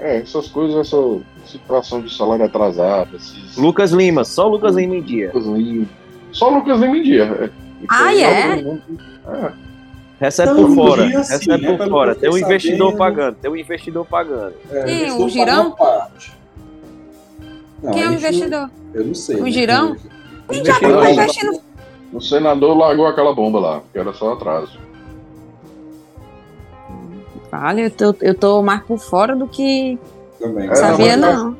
[0.00, 3.56] É, essas coisas, essa situação de salário atrasado, esses.
[3.56, 5.26] Lucas Lima, só Lucas Lima em dia.
[5.32, 5.86] Lucas Lima.
[6.32, 7.24] Só Lucas Lima em dia.
[7.24, 7.44] É.
[7.80, 8.56] E Ah, foi é?
[8.62, 8.82] mundo-
[9.28, 9.52] é.
[10.20, 11.06] Recebe Então, por fora.
[11.06, 12.14] dia, sim, Recebe né, por pelo fora.
[12.14, 12.98] Tem um investidor sabendo.
[12.98, 13.34] pagando.
[13.36, 14.54] Tem um investidor pagando.
[14.70, 14.94] É, Quem?
[14.96, 15.70] investidor O Girão?
[15.70, 16.38] paga uma parte.
[17.82, 18.70] Não, Quem é o gente não- investidor?
[18.94, 19.36] Eu não sei.
[19.40, 19.50] O né?
[19.50, 19.96] Girão?
[20.48, 21.60] O investidor- tá investindo?
[22.12, 24.78] O senador largou aquela bomba lá, que era só atraso.
[27.50, 29.98] Vale, eu tô, eu tô mais por fora do que
[30.38, 30.68] Também.
[30.70, 31.56] É, sabia, mas- não.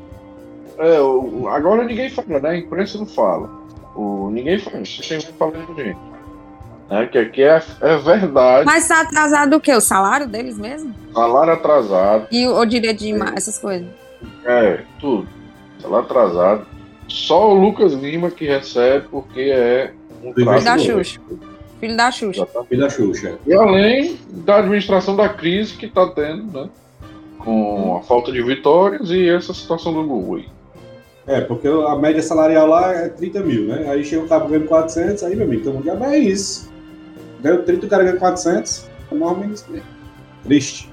[0.77, 2.49] É, o- agora ninguém fala, né?
[2.49, 3.49] A imprensa não fala.
[3.95, 5.97] O, ninguém fala, isso tem falando gente.
[6.89, 9.73] É, que aqui é, é verdade, Mas tá atrasado o quê?
[9.73, 10.93] O salário deles mesmo?
[11.13, 13.87] salário atrasado, E o, o direito de ima- essas coisas?
[14.45, 15.27] é, tudo.
[15.81, 16.65] Salário atrasado.
[17.07, 20.77] Só o Lucas Lima que recebe porque é um Filho da.
[20.77, 21.19] Xuxa.
[21.79, 22.47] Filho da Xuxa.
[22.67, 23.39] Filho da Xuxa.
[23.47, 26.69] E além da administração da crise que está tendo, né?
[27.39, 30.37] Com a falta de vitórias e essa situação do Google.
[30.37, 30.45] aí.
[31.25, 33.89] É, porque a média salarial lá é 30 mil, né?
[33.89, 36.68] Aí chega o cara ganhando 400, aí, meu amigo, todo mundo já é isso.
[37.41, 39.87] Ganhou 30, o cara ganha 400, é isso mesmo.
[40.43, 40.89] Triste.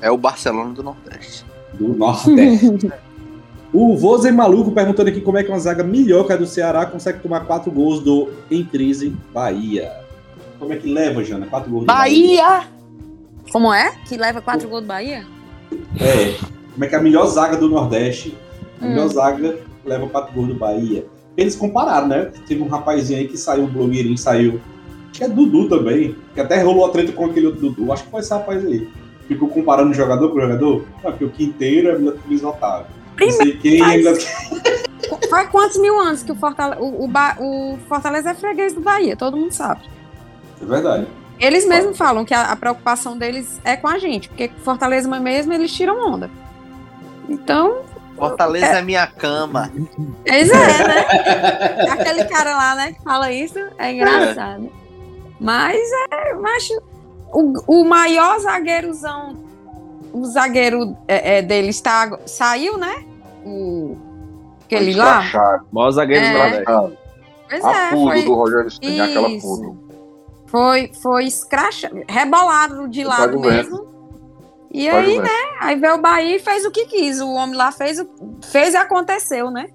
[0.00, 1.44] É o Barcelona do Nordeste.
[1.74, 2.92] Do Nordeste.
[3.72, 6.86] o Vozen Maluco perguntando aqui como é que uma zaga melhor que a do Ceará
[6.86, 9.92] consegue tomar 4 gols do Em Crise Bahia.
[10.58, 11.46] Como é que leva, Jana?
[11.46, 12.66] 4 gols do Bahia!
[13.52, 13.92] Como é?
[14.06, 15.24] Que leva quatro gols do Bahia?
[16.00, 16.36] É.
[16.72, 18.36] Como é que a melhor zaga do Nordeste,
[18.80, 18.88] a Hum.
[18.90, 21.06] melhor zaga leva 4 gols do Bahia.
[21.36, 22.30] Eles compararam, né?
[22.46, 24.60] Teve um rapazinho aí que saiu, um blogueirinho saiu.
[25.16, 26.14] Acho que é Dudu também.
[26.34, 27.90] Que até rolou a treta com aquele outro Dudu.
[27.92, 28.86] Acho que foi esse rapaz aí.
[29.26, 30.84] Ficou comparando jogador com jogador.
[31.02, 32.86] Não, porque o Quinteiro é Luiz Otávio.
[33.18, 34.14] Não sei quem é.
[35.30, 38.80] Faz quantos mil anos que o Fortaleza, o, o Ba- o Fortaleza é freguês do
[38.80, 39.80] Bahia, todo mundo sabe.
[40.60, 41.06] É verdade.
[41.40, 45.52] Eles mesmos falam que a, a preocupação deles é com a gente, porque Fortaleza mesmo
[45.52, 46.30] eles tiram onda.
[47.28, 47.82] Então,
[48.16, 49.70] Fortaleza é minha cama.
[50.24, 51.86] eles é, né?
[51.90, 54.70] Aquele cara lá, né, que fala isso, é engraçado.
[55.40, 55.78] Mas
[56.10, 56.80] é, macho,
[57.32, 59.36] o, o maior zagueirozão,
[60.12, 63.04] o zagueiro é, é, deles tá, saiu, né?
[63.44, 63.96] O,
[64.64, 65.22] aquele lá.
[65.24, 66.28] Escrachado, Maior zagueiro É.
[66.32, 66.58] do Nordeste.
[66.60, 66.98] escrachado.
[67.48, 69.78] Pois A é, fudo foi, do Rogério Ceni, aquela fudo.
[70.46, 73.48] foi, foi escracha, rebolado de lado vento.
[73.48, 73.86] mesmo.
[74.72, 75.30] E aí, vento.
[75.60, 77.20] Aí veio o Bahia e fez o que quis.
[77.20, 78.08] O homem lá fez, o-
[78.42, 79.68] fez e aconteceu, né?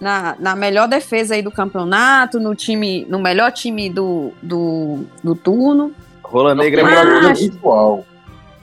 [0.00, 5.34] Na, na melhor defesa aí do campeonato, no time, no melhor time do, do, do
[5.34, 5.90] turno.
[6.22, 7.22] Rola Negra é Campeão Mas- melhor.
[7.22, 8.04] brasileiro virtual.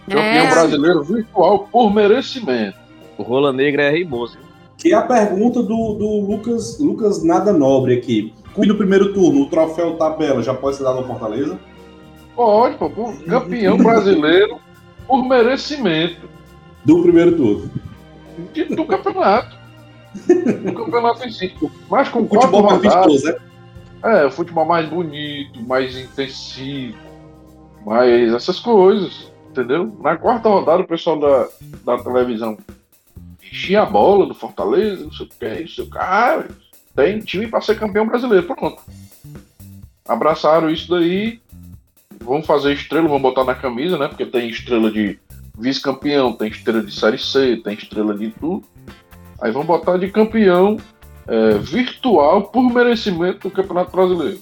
[0.07, 2.77] Campeão É, brasileiro virtual por merecimento.
[3.17, 4.37] O Rola Negra é Reimoso.
[4.77, 8.33] Que é a pergunta do, do Lucas, Lucas Nada Nobre aqui.
[8.57, 11.57] E no primeiro turno, o troféu tabela já pode ser dado ao Fortaleza?
[12.35, 12.89] Pode, pô,
[13.27, 14.57] campeão brasileiro
[15.07, 16.27] por merecimento
[16.85, 17.71] Do primeiro turno.
[18.53, 19.62] de- do campeonato.
[20.13, 21.53] Do campeonato em si.
[21.89, 23.35] Mas com Futebol mais vistoso, né?
[24.03, 26.97] é, o futebol mais bonito, mais intensivo.
[27.85, 29.97] Mas essas coisas, entendeu?
[30.01, 31.47] Na quarta rodada, o pessoal da,
[31.85, 32.57] da televisão
[33.41, 35.97] enchia a bola do Fortaleza, não sei o que, não sei o que.
[35.97, 36.45] Ah,
[36.95, 38.81] tem time para ser campeão brasileiro, pronto.
[40.07, 41.39] Abraçaram isso daí,
[42.19, 44.07] vão fazer estrela, vão botar na camisa, né?
[44.07, 45.19] Porque tem estrela de
[45.57, 48.65] vice-campeão, tem estrela de Série C, tem estrela de tudo.
[49.43, 50.77] Aí vão botar de campeão
[51.27, 54.39] é, virtual por merecimento do Campeonato Brasileiro.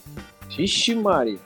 [0.56, 1.39] Vixe, Mari.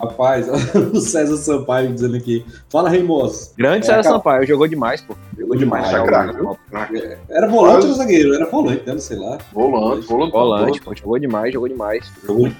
[0.00, 0.48] Rapaz,
[0.94, 2.46] o César Sampaio dizendo aqui.
[2.70, 3.52] Fala, Reimoso.
[3.58, 5.14] Grande É, César Sampaio, jogou demais, pô.
[5.36, 5.92] Jogou demais.
[5.92, 6.58] É craque, viu?
[6.70, 7.16] Craque.
[7.28, 8.34] Era volante ou zagueiro?
[8.34, 8.96] Era volante, né?
[8.96, 9.36] Sei lá.
[9.52, 10.32] Volante, volante.
[10.32, 12.10] Volante, pô, jogou demais, jogou demais.
[12.24, 12.50] Jogou.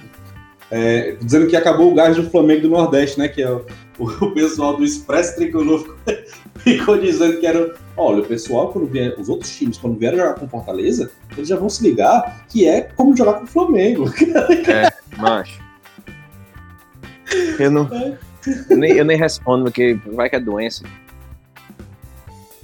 [0.69, 3.27] É, dizendo que acabou o gás do Flamengo do Nordeste, né?
[3.27, 3.61] Que é
[3.99, 5.95] o, pessoal do Expresso Tricolor
[6.59, 7.75] ficou, dizendo que era.
[7.97, 11.57] Olha, o pessoal, quando vier, os outros times, quando vierem jogar com Fortaleza, eles já
[11.57, 14.05] vão se ligar que é como jogar com o Flamengo.
[15.17, 15.61] Macho.
[17.59, 17.89] Eu não.
[18.69, 20.83] Eu nem, eu nem respondo, porque vai que é doença.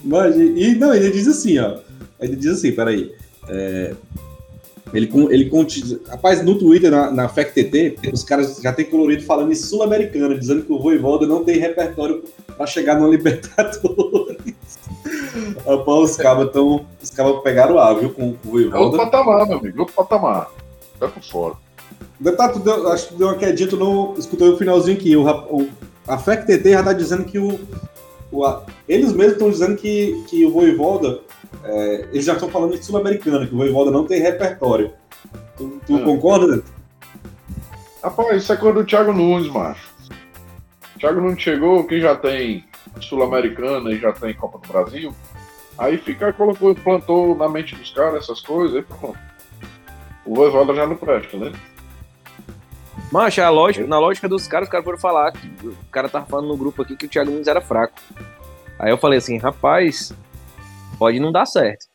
[0.04, 1.80] Mas, e não, ele diz assim, ó.
[2.20, 3.14] Ele diz assim, peraí.
[3.50, 3.94] É,
[4.94, 5.50] ele, ele
[6.08, 10.64] Rapaz, no Twitter, na, na FactTT, os caras já tem colorido falando em Sul-Americana, dizendo
[10.64, 12.24] que o Voivoda não tem repertório
[12.56, 14.56] pra chegar no Libertadores.
[15.66, 16.86] Rapaz, os cabas tão.
[17.02, 18.98] Os cabas pegaram A, viu, com, com o É outro Voivoda.
[18.98, 20.50] patamar, meu amigo, outro patamar.
[21.00, 21.56] Tá por fora.
[22.38, 25.16] Tá, tu deu- acho que deu uma quedinha, tu não escutou o finalzinho aqui.
[25.18, 25.70] O, o-
[26.08, 27.60] a FactTT já tá dizendo que o.
[28.40, 31.20] o- a- eles mesmos estão dizendo que, que o Voivoda.
[31.64, 34.92] é, eles já estão falando de Sul-Americana, que o Voivoda não tem repertório.
[35.58, 36.02] Tu, tu Ah.
[36.04, 36.64] concorda?
[38.04, 39.90] Rapaz, isso é coisa do Thiago Nunes, macho.
[40.96, 42.64] O Thiago Nunes chegou, que já tem
[43.02, 45.14] Sul-Americana e já tem Copa do Brasil.
[45.78, 49.18] Aí fica, colocou, plantou na mente dos caras essas coisas, aí pronto.
[50.26, 51.52] O Voivoda já não presta, né?
[53.12, 55.32] Macho, a lógica, na lógica dos caras, os caras foram falar.
[55.32, 57.94] que O cara tava falando no grupo aqui que o Thiago Nunes era fraco.
[58.80, 60.12] Aí eu falei assim, rapaz,
[60.98, 61.86] pode não dar certo.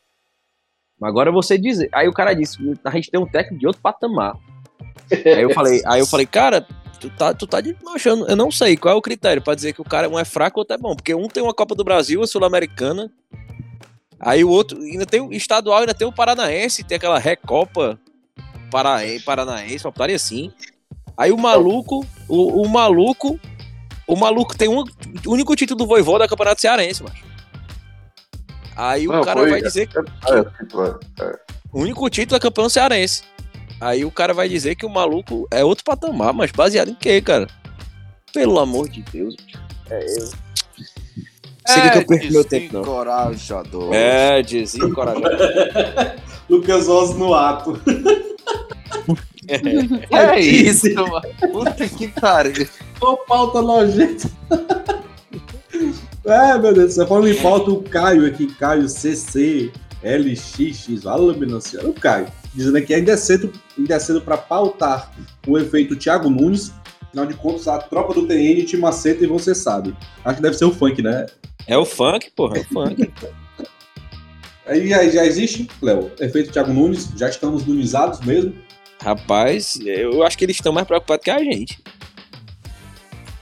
[0.99, 1.89] Mas agora você dizer.
[1.93, 4.35] Aí o cara disse, a gente tem um técnico de outro patamar.
[5.11, 6.65] aí eu falei, aí eu falei, cara,
[6.99, 7.57] tu tá, tu tá.
[7.83, 10.25] Macho, eu não- sei qual é o critério pra dizer que o cara um é
[10.25, 10.95] fraco ou outro é bom.
[10.95, 13.11] Porque um tem uma Copa do Brasil, a Sul-Americana.
[14.19, 17.99] Aí o outro ainda tem o estadual, ainda tem o Paranaense, tem aquela Recopa
[18.71, 20.51] Parae- Paranaense, uma putaria assim.
[21.21, 23.39] Aí o maluco, o, o maluco,
[24.07, 24.85] o maluco tem um o
[25.27, 27.23] único título do Voivô da Campeonato Cearense, macho.
[28.75, 31.39] Aí o Não, cara foi- vai dizer que É, é, é.
[31.71, 33.21] o único título é campeão cearense.
[33.79, 37.21] Aí o cara vai dizer que o maluco é outro patamar, mas baseado em quê,
[37.21, 37.45] cara?
[38.33, 39.35] Pelo amor de Deus.
[39.91, 40.25] É, eu...
[41.67, 42.81] Sei que eu perco meu tempo, não.
[42.81, 43.93] Encorajador.
[43.93, 45.27] É, desencorajado.
[46.49, 47.79] Lucas Oz no ato.
[49.47, 51.21] É isso, mano.
[51.51, 52.67] Puta que pariu.
[53.01, 54.29] Ô, pauta nojenta.
[56.25, 57.07] É, meu Deus céu.
[57.07, 59.71] Falando em pauta, o Caio aqui, Caio CC,
[60.03, 61.01] LXX,
[61.61, 61.89] senhora.
[61.89, 65.11] O Caio, dizendo aqui, ainda é cedo, ainda é cedo pra pautar
[65.47, 66.71] o efeito Thiago Nunes.
[67.01, 69.95] Afinal de contas, a tropa do TN te maceta e você sabe.
[70.23, 71.25] Acho que deve ser o funk, né?
[71.67, 73.11] É o funk, porra, é o funk.
[74.65, 78.53] Aí já, já existe, Léo, efeito Thiago Nunes, já estamos nunizados mesmo.
[79.03, 81.79] Rapaz, eu acho que eles estão mais preocupados que a gente.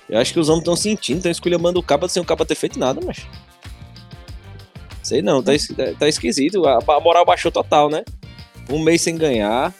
[0.09, 2.55] Eu acho que os homens estão sentindo, estão esculhambando o cabo sem o cabo ter
[2.55, 3.27] feito nada, mas.
[5.03, 6.65] Sei não, tá, es- tá esquisito.
[6.65, 8.03] A, a moral baixou total, né?
[8.69, 9.71] Um mês sem ganhar.
[9.71, 9.77] Tá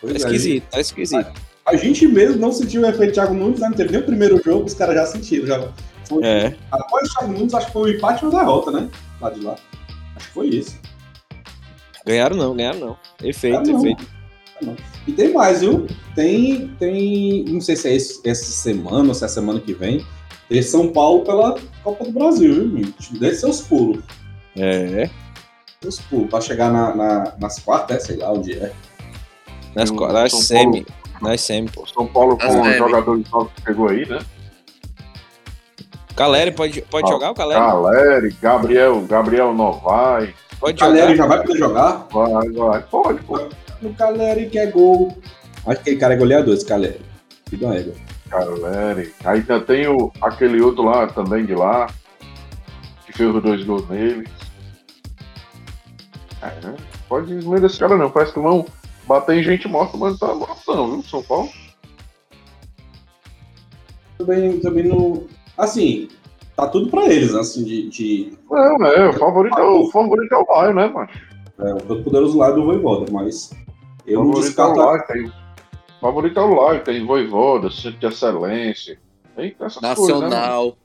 [0.00, 1.32] Pois é, esquisito, tá esquisito.
[1.64, 3.68] A gente mesmo não sentiu o efeito Thiago Nunes, né?
[3.68, 5.46] não teve nem o primeiro jogo, os caras já sentiram.
[5.46, 5.72] Já.
[6.08, 6.54] Foi- É.
[6.70, 8.88] Após o Thiago Nunes, acho que foi o empate ou a derrota, né?
[9.20, 9.56] Lá de lá.
[10.14, 10.78] Acho que foi isso.
[12.06, 12.96] Ganharam não, ganharam não.
[13.22, 13.80] Efeito, Ah, não.
[13.80, 14.15] efeito.
[15.06, 15.86] E tem mais, viu?
[16.14, 17.44] Tem, tem.
[17.48, 20.04] Não sei se é esse- essa semana ou se é a semana que vem.
[20.48, 23.18] Tem São Paulo pela Copa do Brasil, viu, gente?
[23.18, 24.02] Dê seus pulos.
[24.56, 25.10] É.
[25.82, 26.30] Seus pulos.
[26.30, 28.72] Pra chegar na, na- nas quartas, é, sei lá onde é.
[29.74, 30.86] Nas, o São semi.
[31.20, 31.82] Nas semi, pô.
[31.82, 32.78] O São Paulo com os deve.
[32.78, 34.18] jogadores novos que pegou aí, né?
[36.14, 37.60] Caleri pode, pode Ah, jogar o Caleri?
[37.60, 40.30] Caleri, Gabriel, Gabriel Novaes.
[40.58, 41.16] Pode O Caleri jogar.
[41.16, 42.06] já vai poder jogar?
[42.10, 42.82] Vai, vai.
[42.84, 43.38] Pode, pô.
[43.82, 45.16] O Caleri quer gol.
[45.66, 47.00] Acho que aquele cara é goleador, esse Caleri.
[47.46, 47.94] Que dá égua.
[48.30, 49.12] Caleri.
[49.24, 51.86] Aí ainda tem o, aquele outro lá também de lá,
[53.04, 54.28] que fez os dois gols nele.
[56.42, 56.76] É, né?
[57.08, 58.10] Pode desmerecer esse cara não.
[58.10, 58.66] Parece que vão
[59.06, 61.02] bater em gente morta, mas não tá morto não, viu?
[61.02, 61.48] São Paulo.
[64.18, 65.24] Também, também não.
[65.56, 66.08] Assim,
[66.56, 67.40] tá tudo pra eles, né?
[67.40, 67.88] Assim, de.
[67.88, 71.08] de Não, é, o favorito é o favorito é o Lion, né, mano?
[71.58, 73.50] é, o todo poderoso lado do Voivoda, mas.
[74.06, 75.12] Eu o não favorito é o descarto.
[75.14, 75.22] Lion.
[75.24, 75.32] Tem,
[76.00, 78.98] favorito é o Live, tem Voivoda, Centro de Excelência.
[79.34, 80.28] Tem essas coisas, né?
[80.28, 80.76] Nacional.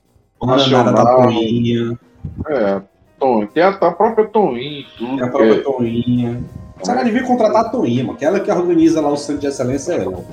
[0.44, 1.18] Nacional.
[1.24, 2.00] Toinha,
[2.48, 2.82] É,
[3.20, 5.16] Tom, tem a, a própria Toinha, tudo.
[5.16, 6.44] tem a que própria é- Toinha.
[6.82, 8.16] O Ceará devia contratar a Toinha, mano.
[8.16, 10.24] Aquela que organiza lá o centro de excelência é ela.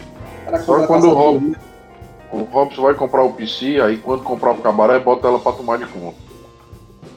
[0.47, 1.69] Era Só quando o Rob- Toinha.
[2.31, 5.79] O Robson vai comprar o PC, aí quando comprar o cabaré, bota ela pra tomar
[5.79, 6.17] de conta.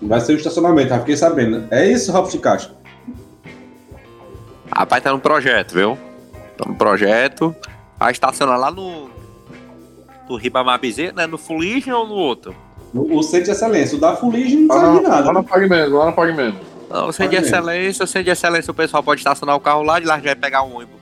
[0.02, 1.66] Vai ser o estacionamento, já fiquei sabendo.
[1.70, 2.74] É isso, Robson de Castro?
[4.76, 5.98] Rapaz, tá no projeto, viu?
[6.58, 7.56] Tá no projeto.
[8.00, 9.10] Vai estacionar lá no.
[10.30, 11.28] No Ribamar Bezerra, né?
[11.28, 12.56] No Fuligem ou no outro?
[12.94, 13.98] O, o centro de excelência.
[13.98, 15.26] O da Fuligem não de na, nada.
[15.28, 15.48] lá na né?
[15.48, 16.58] Pagmento, lá na Pagmento.
[16.90, 19.82] Não, o centro de excelência, o centro de excelência, o pessoal pode estacionar o carro
[19.84, 21.00] lá, de lá já vai pegar um ônibus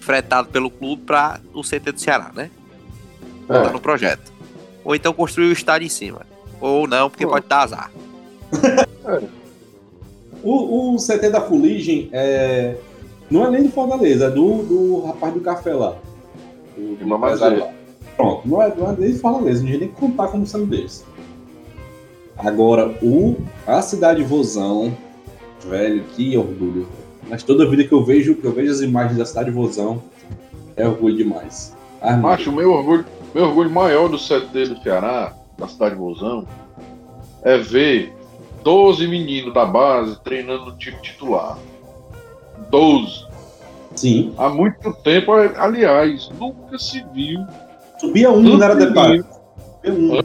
[0.00, 2.50] fretado pelo clube pra o CT do Ceará, né?
[3.46, 4.32] Tá É, no projeto.
[4.84, 6.20] Ou então construir o estádio em cima.
[6.60, 7.32] Ou não, porque Pô.
[7.32, 7.90] pode dar azar.
[10.42, 12.76] O, o CT da Fuligem é...
[13.30, 15.96] não é nem de Fortaleza, é do, do rapaz do café lá.
[16.76, 17.70] Do, do lá.
[18.16, 21.04] Pronto, não é, não é nem de Fortaleza, não ia nem contar como sendo deles.
[22.36, 23.36] Agora, o,
[23.66, 24.96] a cidade Vozão,
[25.68, 26.86] velho, que orgulho.
[27.28, 30.02] Mas toda vida que eu vejo, que eu vejo as imagens da cidade Vozão,
[30.76, 31.76] é orgulho demais.
[32.02, 36.00] Meu Macho, o meu orgulho, meu orgulho maior do CT do Ceará, da cidade de
[36.00, 36.46] Bozão,
[37.42, 38.12] é ver
[38.62, 41.58] 12 meninos da base treinando no time titular.
[42.70, 43.26] 12.
[43.94, 47.44] Sim, Há muito tempo, aliás, nunca se viu.
[47.98, 49.24] subia um, não era detalhe.
[49.84, 50.18] Subia um.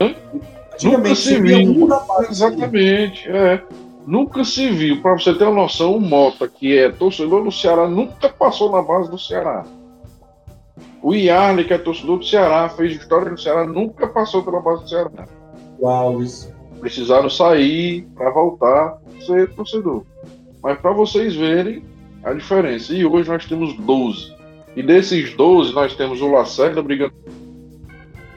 [0.00, 0.14] Hã?
[0.82, 1.58] Nunca se viu.
[1.58, 2.30] um base.
[2.30, 3.62] Exatamente, é.
[4.06, 7.88] Nunca se viu, para você ter uma noção, o Mota, que é torcedor do Ceará,
[7.88, 9.64] nunca passou na base do Ceará.
[11.02, 14.82] O Yarley, que é torcedor do Ceará, fez história do Ceará, nunca passou pela base
[14.82, 15.10] do Ceará.
[15.78, 16.50] O Alves.
[16.84, 20.04] Precisaram sair para voltar ser torcedor.
[20.62, 21.82] Mas para vocês verem
[22.22, 22.92] a diferença.
[22.92, 24.34] E hoje nós temos 12.
[24.76, 27.14] E desses 12, nós temos o Lacerda brigando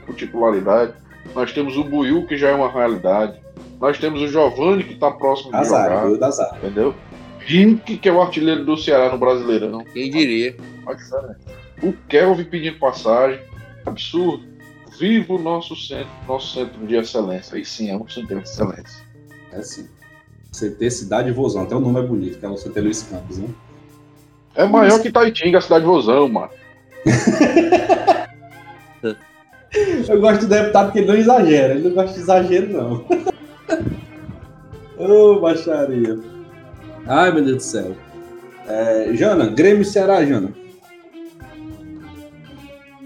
[0.06, 0.94] por titularidade.
[1.34, 3.38] Nós temos o Buiu, que já é uma realidade.
[3.78, 6.04] Nós temos o Giovanni, que está próximo de Azar, jogar.
[6.06, 6.56] veio da Azar.
[6.56, 6.94] Entendeu?
[7.40, 9.84] Rink, que é o artilheiro do Ceará no Brasileirão.
[9.92, 10.56] Quem diria?
[10.86, 11.38] Olha diferença.
[11.82, 13.40] O Kelvin pedindo passagem.
[13.84, 14.44] Absurdo.
[14.98, 17.56] Viva o nosso centro, nosso centro de excelência.
[17.56, 19.04] Aí sim, é um centro de excelência.
[19.52, 19.88] É assim.
[20.52, 23.48] CT Cidade Vozão, até o nome é bonito, que é o CT Luiz Campos, né?
[24.54, 26.50] É maior que Taitinga, a cidade de Vozão, mano.
[30.08, 33.04] Eu gosto do deputado que ele não exagera, ele não gosta de exagero, não.
[34.98, 36.18] Ô, baixaria.
[37.06, 37.96] Ai, meu Deus do céu.
[38.66, 40.52] É, Jana, Grêmio e Ceará, Jana.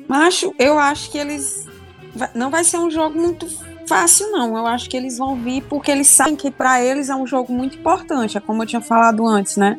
[0.08, 1.66] Macho, eu acho que eles.
[2.34, 3.46] Não vai ser um jogo muito
[3.86, 4.56] fácil, não.
[4.56, 7.52] Eu acho que eles vão vir porque eles sabem que para eles é um jogo
[7.52, 8.36] muito importante.
[8.36, 9.78] É como eu tinha falado antes, né?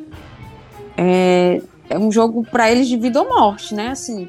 [0.98, 3.90] É, é um jogo para eles de vida ou morte, né?
[3.90, 4.28] Assim.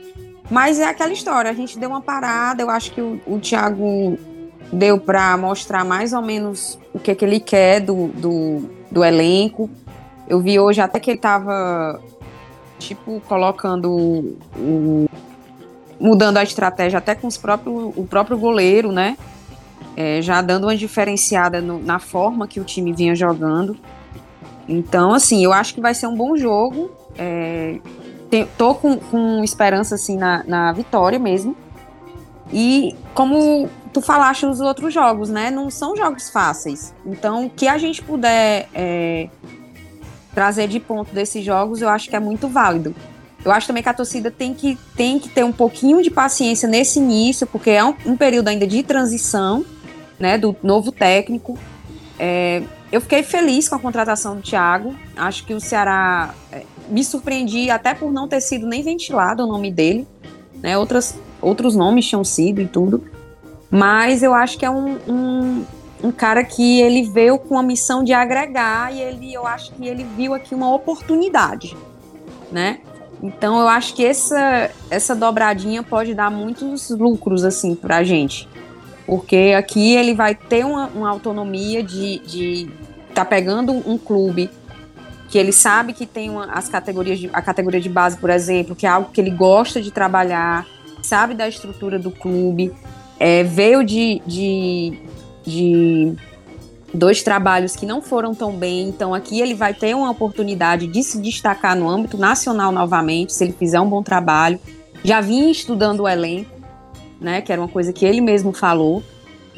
[0.50, 1.50] Mas é aquela história.
[1.50, 2.62] A gente deu uma parada.
[2.62, 4.18] Eu acho que o, o Thiago
[4.72, 9.70] deu para mostrar mais ou menos o que, que ele quer do, do, do elenco.
[10.28, 12.00] Eu vi hoje até que ele tava,
[12.78, 15.06] tipo, colocando o- o
[16.00, 19.16] mudando a estratégia até com os próprios, o próprio goleiro, né?
[19.96, 23.76] É, já dando uma diferenciada no- na forma que o time vinha jogando.
[24.68, 26.90] Então, assim, eu acho que vai ser um bom jogo.
[27.16, 27.78] É,
[28.30, 31.54] te- tô com, com esperança, assim, na, na vitória mesmo.
[32.52, 35.50] E como tu falaste nos outros jogos, né?
[35.50, 36.92] Não são jogos fáceis.
[37.06, 39.28] Então, o que a gente puder é,
[40.34, 42.94] trazer de ponto desses jogos, eu acho que é muito válido.
[43.44, 46.68] Eu acho também que a torcida tem que, tem que ter um pouquinho de paciência
[46.68, 49.64] nesse início, porque é um, um período ainda de transição,
[50.18, 51.58] né, do novo técnico.
[52.18, 54.94] É, eu fiquei feliz com a contratação do Thiago.
[55.16, 59.46] Acho que o Ceará é, me surpreendi até por não ter sido nem ventilado o
[59.46, 60.06] nome dele,
[60.62, 60.78] né?
[60.78, 63.04] Outras, outros nomes tinham sido e tudo.
[63.70, 65.64] Mas eu acho que é um, um,
[66.04, 69.86] um cara que ele veio com a missão de agregar e ele, eu acho que
[69.86, 71.76] ele viu aqui uma oportunidade,
[72.52, 72.78] né?
[73.24, 78.46] Então eu acho que essa, essa dobradinha pode dar muitos lucros assim pra gente.
[79.06, 82.70] Porque aqui ele vai ter uma, uma autonomia de, de
[83.14, 84.50] tá pegando um clube
[85.30, 88.76] que ele sabe que tem uma, as categorias de, a categoria de base, por exemplo,
[88.76, 90.66] que é algo que ele gosta de trabalhar,
[91.02, 92.74] sabe da estrutura do clube,
[93.18, 94.98] é, veio de, de,
[95.42, 96.14] de
[96.94, 101.02] dois trabalhos que não foram tão bem, então aqui ele vai ter uma oportunidade de
[101.02, 104.60] se destacar no âmbito nacional novamente, se ele fizer um bom trabalho.
[105.02, 106.50] Já vinha estudando o elenco,
[107.20, 109.02] né, que era uma coisa que ele mesmo falou.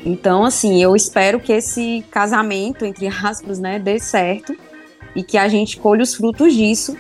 [0.05, 4.57] Então, assim, eu espero que esse casamento, entre aspas, né, dê certo
[5.15, 6.97] e que a gente colhe os frutos disso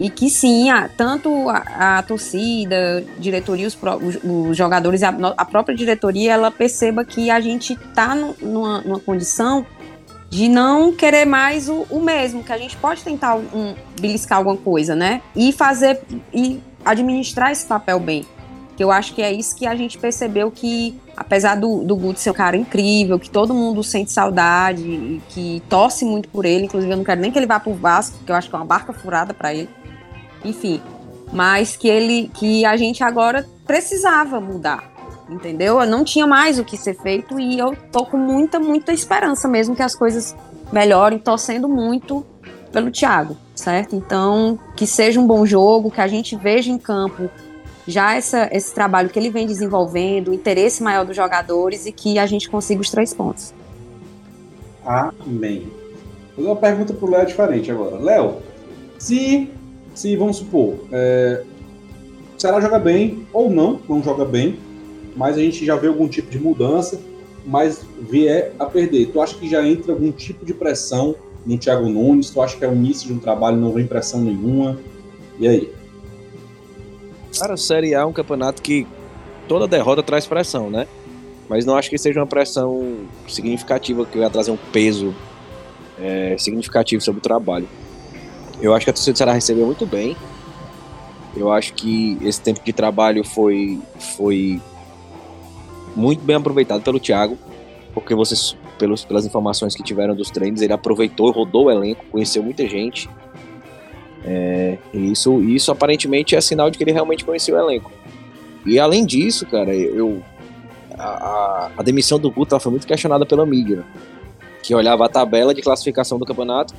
[0.00, 5.08] e que sim, a- tanto a, a torcida, diretoria, os, pró- os- os jogadores, a,
[5.36, 9.66] a própria diretoria, ela perceba que a gente está numa, numa condição
[10.30, 14.56] de não querer mais o, o mesmo, que a gente pode tentar um, beliscar alguma
[14.58, 15.22] coisa, né?
[15.34, 16.00] E fazer
[16.34, 18.24] e administrar esse papel bem.
[18.76, 22.20] Que eu acho que é isso que a gente percebeu que, apesar do, do Guto
[22.20, 26.92] ser um cara incrível, que todo mundo sente saudade que torce muito por ele, inclusive
[26.92, 28.64] eu não quero nem que ele vá pro Vasco, porque eu acho que é uma
[28.64, 29.68] barca furada para ele.
[30.44, 30.80] Enfim,
[31.32, 34.92] mas que ele que a gente agora precisava mudar.
[35.28, 35.84] Entendeu?
[35.84, 39.76] Não tinha mais o que ser feito e eu tô com muita, muita esperança mesmo
[39.76, 40.34] que as coisas
[40.72, 42.24] melhorem, torcendo muito
[42.72, 43.94] pelo Thiago, certo?
[43.94, 47.30] Então, que seja um bom jogo, que a gente veja em campo
[47.86, 52.18] já essa, esse trabalho que ele vem desenvolvendo, o interesse maior dos jogadores e que
[52.18, 53.54] a gente consiga os três pontos.
[54.84, 55.70] Amém.
[56.36, 57.96] Vou fazer uma pergunta pro Léo diferente agora.
[57.96, 58.36] Léo,
[58.98, 59.50] se,
[59.98, 61.42] se vamos supor, é,
[62.36, 64.56] o Ceará joga bem ou não, não joga bem,
[65.16, 67.00] mas a gente já vê algum tipo de mudança,
[67.44, 69.06] mas vier a perder.
[69.06, 72.30] Tu acha que já entra algum tipo de pressão no Thiago Nunes?
[72.30, 74.78] Tu acha que é o início de um trabalho, não vem pressão nenhuma?
[75.40, 75.72] E aí?
[77.36, 78.86] Cara, a Série A é um campeonato que
[79.48, 80.86] toda derrota traz pressão, né?
[81.48, 85.12] Mas não acho que seja uma pressão significativa que vai trazer um peso
[85.98, 87.66] é, significativo sobre o trabalho.
[88.60, 90.16] Eu acho que a torcida do Ceará recebeu muito bem.
[91.36, 93.80] Eu acho que esse tempo de trabalho foi,
[94.16, 94.60] foi
[95.94, 97.38] muito bem aproveitado pelo Thiago,
[97.94, 102.42] porque vocês, pelos, pelas informações que tiveram dos treinos, ele aproveitou, rodou o elenco, conheceu
[102.42, 103.08] muita gente.
[104.24, 107.92] É, isso, isso aparentemente é sinal de que ele realmente conhecia o elenco.
[108.66, 110.22] E além disso, cara, eu
[110.98, 113.84] a, a, demissão do Guto foi muito questionada pela mídia, né?
[114.62, 116.74] que olhava a tabela de classificação do campeonato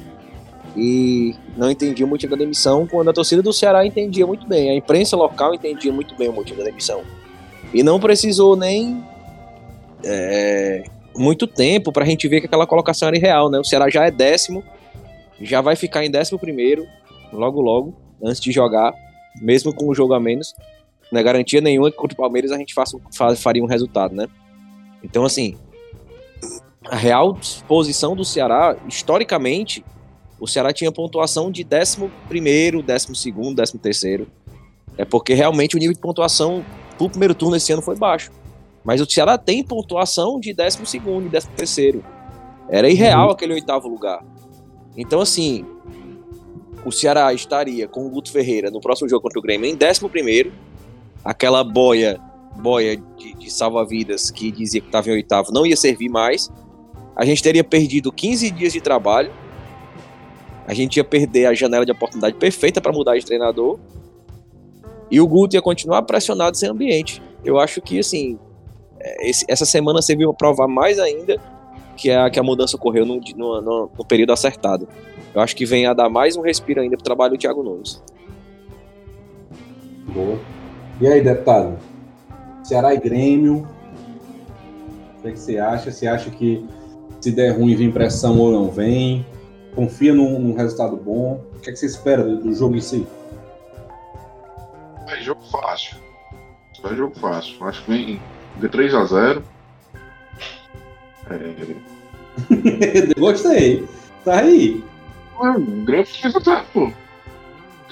[0.79, 4.69] e não entendia o motivo da demissão, quando a torcida do Ceará entendia muito bem,
[4.69, 7.01] a imprensa local entendia muito bem o motivo da demissão.
[7.73, 9.03] E não precisou nem
[10.05, 13.59] é, muito tempo para a gente ver que aquela colocação era irreal, né?
[13.59, 14.63] O Ceará já é décimo,
[15.41, 16.87] já vai ficar em décimo primeiro,
[17.33, 18.93] logo logo, antes de jogar,
[19.41, 20.55] mesmo com o jogo a menos.
[21.11, 24.15] Não é garantia nenhuma que contra o Palmeiras a gente faça, fa- faria um resultado,
[24.15, 24.27] né?
[25.03, 25.55] Então, assim,
[26.89, 29.83] a real posição do Ceará, historicamente,
[30.39, 34.27] o Ceará tinha pontuação de 11 primeiro, 12 segundo, 13 terceiro.
[34.97, 36.65] É porque realmente o nível de pontuação
[36.97, 38.31] pro primeiro turno esse ano foi baixo.
[38.83, 42.03] Mas o Ceará tem pontuação de 12 segundo e 13 terceiro.
[42.69, 44.23] Era irreal aquele oitavo lugar.
[44.95, 45.65] Então, assim,
[46.85, 50.51] o Ceará estaria com o Guto Ferreira no próximo jogo contra o Grêmio em 11
[51.23, 52.19] aquela boia
[52.55, 56.49] boia de, de salva-vidas que dizia que estava em oitavo não ia servir mais.
[57.15, 59.31] A gente teria perdido 15 dias de trabalho.
[60.69, 63.79] A gente ia perder a janela de oportunidade perfeita para mudar de treinador.
[65.09, 67.23] E o Guto ia continuar pressionado sem ambiente.
[67.43, 68.37] Eu acho que, assim,
[68.99, 71.41] é, esse- essa semana serviu para provar mais ainda
[71.97, 74.87] que a, que a mudança ocorreu no, no, no- no período acertado.
[75.33, 77.99] Eu acho que vem a dar mais um respiro ainda pro trabalho do Thiago Nunes.
[80.13, 80.37] Boa.
[81.01, 81.79] E aí, deputado?
[82.63, 83.67] Ceará e Grêmio.
[85.17, 85.91] O que, é que você acha?
[85.91, 86.63] Você acha que
[87.19, 89.25] se der ruim vem pressão ou não vem?
[89.79, 91.41] Confia num, num resultado bom?
[91.55, 93.07] O que, é que você espera do, do jogo em si?
[95.07, 95.95] É jogo fácil.
[96.83, 97.65] É jogo fácil.
[97.65, 98.21] Acho que vem
[98.57, 99.41] de 3x0.
[101.29, 101.75] É,
[103.17, 103.87] Gostei.
[104.25, 104.83] Tá aí.
[105.41, 105.53] é,
[105.85, 106.91] grande 3x0, pô.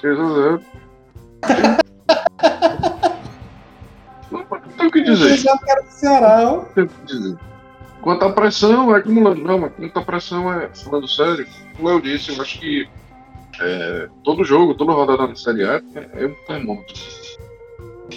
[0.02, 0.62] 3x0.
[4.30, 4.44] Não
[4.78, 5.38] tem o que dizer.
[5.38, 6.66] já quero do Ceará, ó.
[6.66, 7.38] tem o que dizer.
[8.08, 9.44] Quanto à pressão, é acumulando.
[9.44, 11.46] Não, quanto à pressão, é, falando sério,
[11.76, 12.88] como eu disse, eu acho que
[13.60, 16.96] é, todo jogo, toda rodada na Série A é, é um termômetro.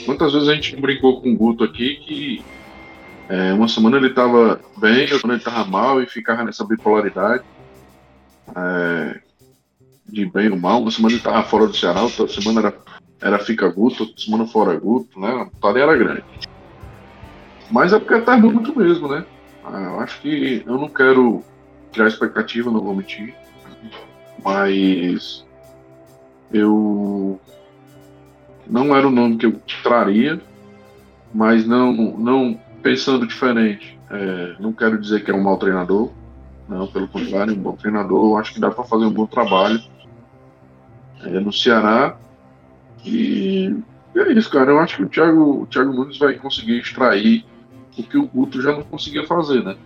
[0.06, 2.44] Quantas vezes a gente brincou com o Guto aqui que
[3.28, 7.42] é, uma semana ele estava bem, outra semana ele estava mal e ficava nessa bipolaridade
[8.54, 9.20] é,
[10.08, 10.82] de bem ou mal.
[10.82, 12.78] Uma semana ele estava fora do Ceará, outra semana era,
[13.20, 15.30] era fica Guto, outra semana fora Guto, né?
[15.32, 16.24] A tarefa era grande.
[17.72, 19.26] Mas é porque é termômetro mesmo, né?
[19.72, 21.42] Eu acho que eu não quero
[21.92, 23.34] criar expectativa, não vou mentir.
[24.42, 25.44] Mas
[26.52, 27.40] eu
[28.66, 30.40] não era o nome que eu traria,
[31.34, 33.98] mas não, não pensando diferente.
[34.10, 36.10] é, não quero dizer que é um mau treinador,
[36.70, 38.24] não, pelo contrário, um bom treinador.
[38.24, 39.82] Eu acho que dá para fazer um bom trabalho
[41.24, 42.16] é, no Ceará.
[43.04, 43.74] E
[44.14, 44.70] é isso, cara.
[44.70, 47.44] Eu acho que o Thiago, o Thiago Nunes vai conseguir extrair
[47.98, 49.76] o que o Guto já não conseguia fazer, né?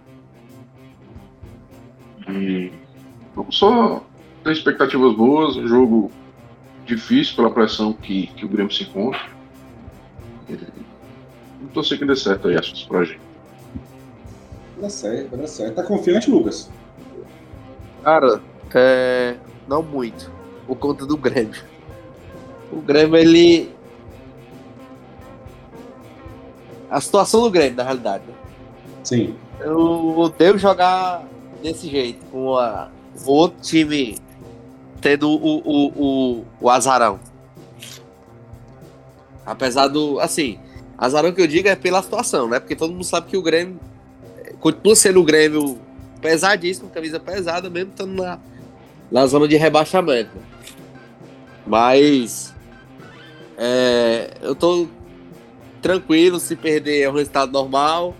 [2.28, 2.72] E
[3.34, 4.04] vamos só
[4.42, 6.10] ter expectativas boas, um jogo
[6.86, 9.20] difícil pela pressão que, que o Grêmio se encontra.
[11.60, 13.20] Não torcer que dê certo aí as coisas pra gente.
[14.74, 15.74] Vai dar certo, vai dar certo.
[15.74, 16.70] Tá confiante, Lucas?
[18.02, 18.40] Cara,
[18.74, 19.36] é,
[19.66, 20.30] não muito.
[20.66, 21.62] Por conta do Grêmio.
[22.70, 23.73] O Grêmio, ele.
[26.94, 28.22] A situação do Grêmio, na realidade.
[29.02, 29.34] Sim.
[29.58, 31.24] Eu odeio jogar
[31.60, 32.88] desse jeito, com a,
[33.26, 34.16] o outro time
[35.00, 37.18] tendo o, o, o, o azarão.
[39.44, 40.20] Apesar do.
[40.20, 40.60] Assim,
[40.96, 42.60] azarão que eu digo é pela situação, né?
[42.60, 43.80] Porque todo mundo sabe que o Grêmio
[44.44, 45.76] eh, continua sendo o Grêmio
[46.20, 48.38] pesadíssimo, camisa pesada, mesmo estando na,
[49.10, 50.30] na zona de rebaixamento.
[51.66, 52.54] Mas.
[53.58, 54.86] é, eu tô
[55.84, 58.16] tranquilo se perder é um resultado normal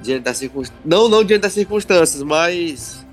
[0.00, 0.82] diante das circunstâncias.
[0.82, 3.04] Não, não diante das circunstâncias, mas.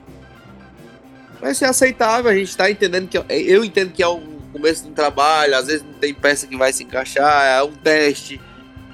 [1.41, 3.17] Vai ser aceitável, a gente tá entendendo que.
[3.29, 4.21] Eu entendo que é o
[4.53, 7.73] começo de um trabalho, às vezes não tem peça que vai se encaixar, é um
[7.73, 8.39] teste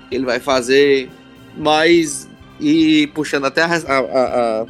[0.10, 1.07] que ele vai fazer,
[1.55, 2.28] mas.
[2.60, 4.66] E puxando até a, a, a,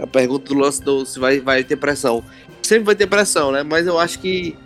[0.00, 2.24] a pergunta do lance do se vai, vai ter pressão.
[2.62, 3.62] Sempre vai ter pressão, né?
[3.62, 4.56] Mas eu acho que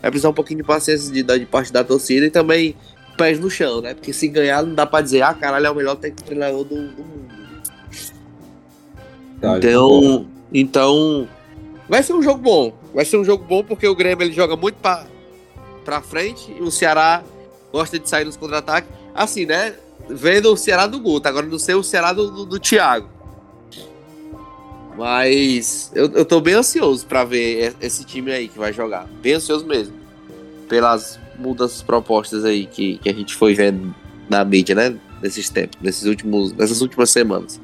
[0.00, 2.74] vai precisar um pouquinho de paciência de, de parte da torcida e também
[3.16, 3.94] pés no chão, né?
[3.94, 6.74] Porque se ganhar não dá pra dizer, ah, caralho, é o melhor técnico treinador do,
[6.74, 7.26] do mundo.
[9.40, 11.28] Tá, Então, então
[11.88, 12.72] vai ser um jogo bom.
[12.94, 15.04] Vai ser um jogo bom porque o Grêmio ele joga muito pra,
[15.84, 17.22] pra frente e o Ceará
[17.72, 18.90] gosta de sair nos contra-ataques.
[19.14, 19.74] Assim, né?
[20.08, 23.08] Vendo o Ceará do Guto, agora não sei o Ceará do, do, do Thiago.
[24.96, 29.06] Mas eu, eu tô bem ansioso pra ver esse time aí que vai jogar.
[29.20, 29.94] Bem ansioso mesmo.
[30.68, 33.94] Pelas mudanças propostas aí que, que a gente foi vendo
[34.28, 34.96] na mídia, né?
[35.22, 37.60] Nesses tempos, nesses últimos, nessas últimas semanas.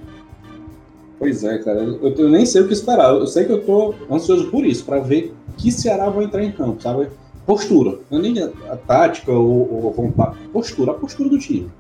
[1.19, 1.81] Pois é, cara.
[1.81, 3.11] Eu, eu nem sei o que esperar.
[3.15, 6.51] Eu sei que eu tô ansioso por isso, pra ver que Ceará vai entrar em
[6.51, 7.09] campo, sabe?
[7.47, 7.99] Postura.
[8.11, 10.37] Não é nem a, a tática ou, ou a vontade.
[10.53, 11.71] Postura, a postura do time.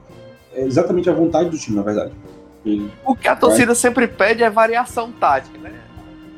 [0.54, 2.12] É exatamente a vontade do time, na verdade.
[2.64, 5.72] E- O que a torcida sempre pede é variação tática, né?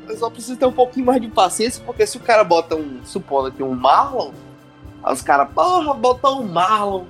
[0.07, 2.99] Eu só preciso ter um pouquinho mais de paciência, porque se o cara bota um,
[3.03, 4.31] supondo aqui, um Marlon,
[5.05, 7.05] aí os caras, porra, botou um Marlon.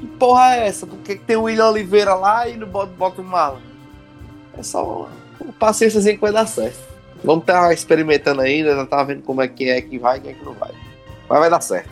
[0.00, 0.86] Que porra é essa?
[0.86, 3.58] Por que tem o William Oliveira lá e não bota, bota um Marlon?
[4.56, 5.08] É só
[5.40, 6.78] uma paciênciazinha que vai dar certo.
[7.22, 10.30] Vamos estar experimentando ainda, já tá vendo como é que é que vai e quem
[10.32, 10.72] é que não vai.
[11.28, 11.90] Mas vai dar certo.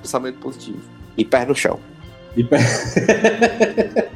[0.00, 0.80] Pensamento positivo.
[1.16, 1.78] E pé no chão.
[2.36, 2.58] E pé...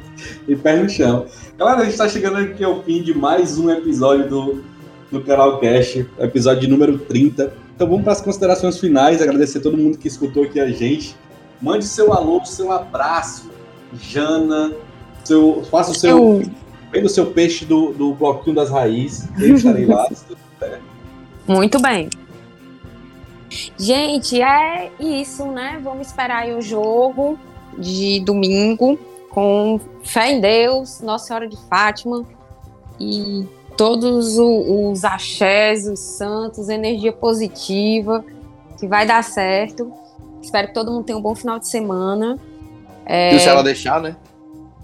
[0.47, 1.27] e pé no chão.
[1.57, 4.63] Galera, a gente tá chegando aqui ao fim de mais um episódio do,
[5.11, 7.53] do canal Cash, episódio número 30.
[7.75, 11.15] Então vamos para as considerações finais, agradecer a todo mundo que escutou aqui a gente.
[11.61, 13.49] Mande seu alô, seu abraço,
[13.93, 14.73] Jana,
[15.23, 16.43] seu, faça o seu, Eu,
[16.91, 20.07] venda o seu peixe do, do bloquinho das raízes, eu estarei lá.
[21.47, 22.09] muito bem.
[23.77, 25.79] Gente, é isso, né?
[25.83, 27.37] Vamos esperar aí o jogo
[27.77, 28.99] de domingo
[29.29, 32.25] com fé em Deus, Nossa Senhora de Fátima
[32.99, 33.45] e
[33.79, 38.25] todos os axés, os santos, energia positiva,
[38.77, 39.89] que vai dar certo.
[40.41, 42.37] Espero que todo mundo tenha um bom final de semana.
[43.07, 44.17] E o Ceará deixar, né?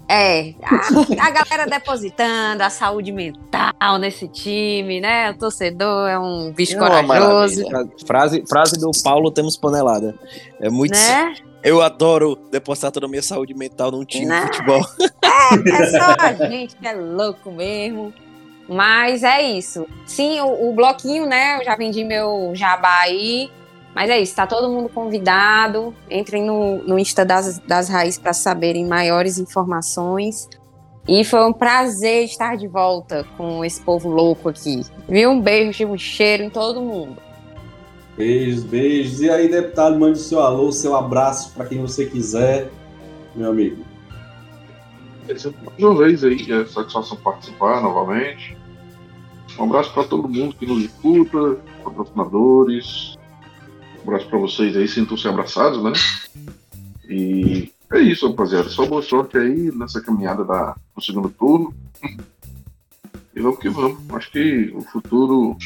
[0.08, 5.30] É, a, a galera depositando a saúde mental nesse time, né?
[5.30, 7.90] O torcedor é um bicho É uma corajoso, maravilha.
[8.06, 10.14] Frase, frase do Paulo Temos Panelada.
[10.58, 10.92] É muito.
[10.94, 11.34] né?
[11.62, 14.40] Eu adoro depositar toda a minha saúde mental num time Né?
[14.40, 14.80] de futebol.
[15.66, 18.10] É só a gente que é louco mesmo.
[18.68, 19.86] Mas é isso.
[20.04, 21.58] Sim, o, o bloquinho, né?
[21.60, 23.50] Eu já vendi meu jabá aí.
[23.94, 25.94] Mas é isso, tá todo mundo convidado.
[26.10, 30.48] Entrem no, no Insta das, das Raízes para saberem maiores informações.
[31.08, 34.82] E foi um prazer estar de volta com esse povo louco aqui.
[35.08, 35.30] Viu?
[35.30, 37.16] Um beijo, um cheiro em todo mundo.
[38.16, 39.20] Beijos, beijos.
[39.22, 42.70] E aí, deputado, mande o seu alô, seu abraço para quem você quiser,
[43.34, 43.85] meu amigo.
[45.26, 45.44] Mais
[45.78, 48.56] uma vez aí, é satisfação participar novamente.
[49.58, 53.16] Um abraço para todo mundo que nos escuta, patrocinadores.
[53.98, 55.92] Um abraço para vocês aí, sintam-se abraçados, né?
[57.08, 58.68] E é isso, rapaziada.
[58.68, 61.74] Só boa sorte aí nessa caminhada da, do segundo turno.
[63.34, 63.98] E vamos que vamos.
[64.14, 65.56] Acho que o futuro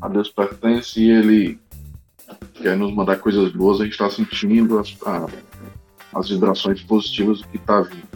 [0.00, 1.58] a Deus pertence e ele
[2.54, 3.80] quer nos mandar coisas boas.
[3.80, 5.26] A gente está sentindo as, a-
[6.14, 8.11] as vibrações positivas do que está vindo.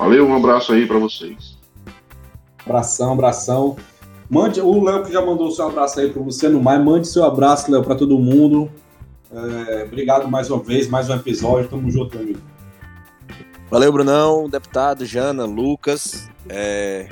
[0.00, 1.58] Valeu, um abraço aí pra vocês.
[2.64, 3.76] Abração, abração.
[4.30, 6.82] Mande o Léo que já mandou o seu abraço aí para você no mais.
[6.82, 8.70] Mande seu abraço, Léo, para todo mundo.
[9.30, 11.68] É, obrigado mais uma vez, mais um episódio.
[11.68, 12.40] Tamo junto, amigo.
[13.70, 16.30] Valeu, Brunão, deputado, Jana, Lucas.
[16.48, 17.06] É,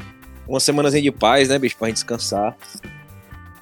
[0.49, 2.57] uma semanazinha de paz, né, bicho, pra gente descansar.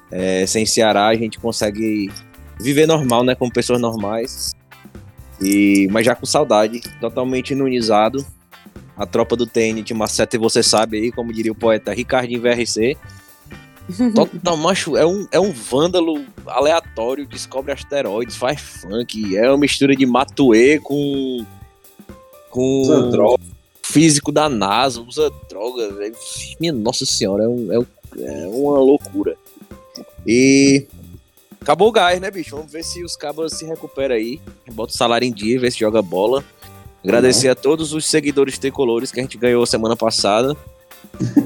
[0.09, 2.09] É, sem Ceará, a gente consegue
[2.57, 3.35] viver normal, né?
[3.35, 4.55] Como pessoas normais.
[5.41, 8.25] E, mas já com saudade, totalmente inunizado.
[8.97, 12.41] A tropa do TN de Maceta, e você sabe aí, como diria o poeta Ricardinho
[12.41, 12.97] VRC.
[14.13, 19.95] Total, macho, é um, é um vândalo aleatório, descobre asteroides, faz funk, é uma mistura
[19.95, 21.45] de Matue com.
[22.49, 22.81] com.
[22.81, 23.43] Usa droga.
[23.83, 26.15] físico da NASA, usa droga, velho.
[26.59, 27.85] Minha nossa senhora, é, um, é, um-
[28.19, 29.37] é uma loucura.
[30.25, 30.85] E.
[31.61, 32.55] Acabou o gás, né, bicho?
[32.55, 34.39] Vamos ver se os cabos se recuperam aí.
[34.71, 36.43] Bota o salário em dia, vê se joga bola.
[37.07, 40.57] Agradecer a todos os seguidores tricolores que a gente ganhou semana passada.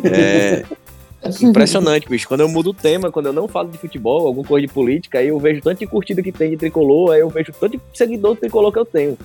[0.03, 0.65] É.
[1.39, 2.27] Impressionante, bicho.
[2.27, 5.19] Quando eu mudo o tema, quando eu não falo de futebol, alguma coisa de política,
[5.19, 7.81] aí eu vejo tanto de curtida que tem de tricolor, aí eu vejo tanto de
[7.93, 9.15] seguidor tricolor que eu tenho.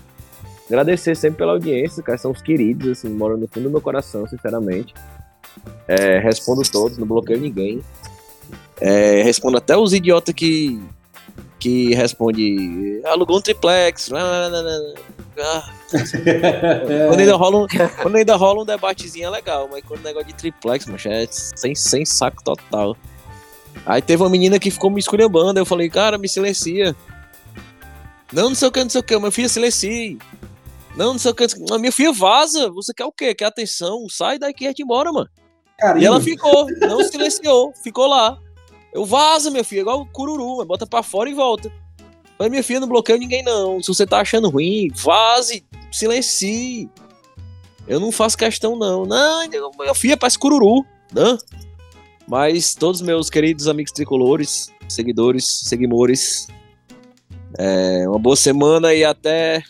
[0.66, 2.18] Agradecer sempre pela audiência, cara.
[2.18, 4.92] São os queridos, assim, moram no fundo do meu coração, sinceramente.
[5.88, 7.80] É, respondo todos, não bloqueio ninguém.
[8.78, 10.78] É, respondo até os idiotas que.
[11.58, 13.00] que responde.
[13.06, 14.10] Alugou um triplex.
[14.10, 14.94] lá, lá, lá, lá, lá.
[15.38, 15.70] Ah,
[17.08, 17.66] quando, ainda rola um,
[18.00, 21.26] quando ainda rola um debatezinho é legal, mas quando o negócio de triplex, macho, é
[21.30, 22.96] sem, sem saco total.
[23.84, 26.96] Aí teve uma menina que ficou me esculhambando, eu falei, cara, me silencia.
[28.32, 30.18] Não, não sei o que, não sei o que, minha filha silencie.
[30.96, 33.34] Não, não sei o que, a minha filha vaza, você quer o quê?
[33.34, 34.06] Quer atenção?
[34.08, 35.28] Sai daqui e gente embora, mano.
[35.78, 36.02] Carinho.
[36.02, 38.38] E ela ficou, não silenciou, ficou lá.
[38.92, 41.70] Eu vaza, minha filha, igual o cururu, bota pra fora e volta.
[42.38, 43.82] Mas minha filha não bloqueia ninguém, não.
[43.82, 46.90] Se você tá achando ruim, vaze, silencie.
[47.88, 49.04] Eu não faço questão, não.
[49.04, 51.38] Não, minha filha parece cururu, né?
[52.28, 56.48] Mas todos meus queridos amigos tricolores, seguidores, seguimores,
[57.56, 59.62] é, uma boa semana e até,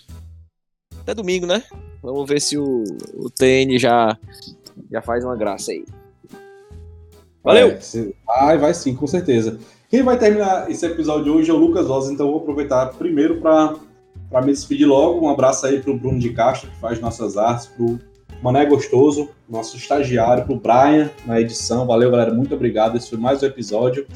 [1.00, 1.62] até domingo, né?
[2.02, 4.16] Vamos ver se o, o TN já,
[4.90, 5.84] já faz uma graça aí.
[7.44, 7.68] Valeu!
[7.68, 7.78] É,
[8.24, 9.58] vai, vai sim, com certeza.
[9.88, 13.40] Quem vai terminar esse episódio hoje é o Lucas Rosa, então eu vou aproveitar primeiro
[13.40, 15.24] para me despedir logo.
[15.24, 17.96] Um abraço aí pro Bruno de Castro, que faz nossas artes, pro
[18.42, 21.86] Mané Gostoso, nosso estagiário, pro Brian na edição.
[21.86, 22.96] Valeu, galera, muito obrigado.
[22.96, 24.08] Esse foi mais um episódio.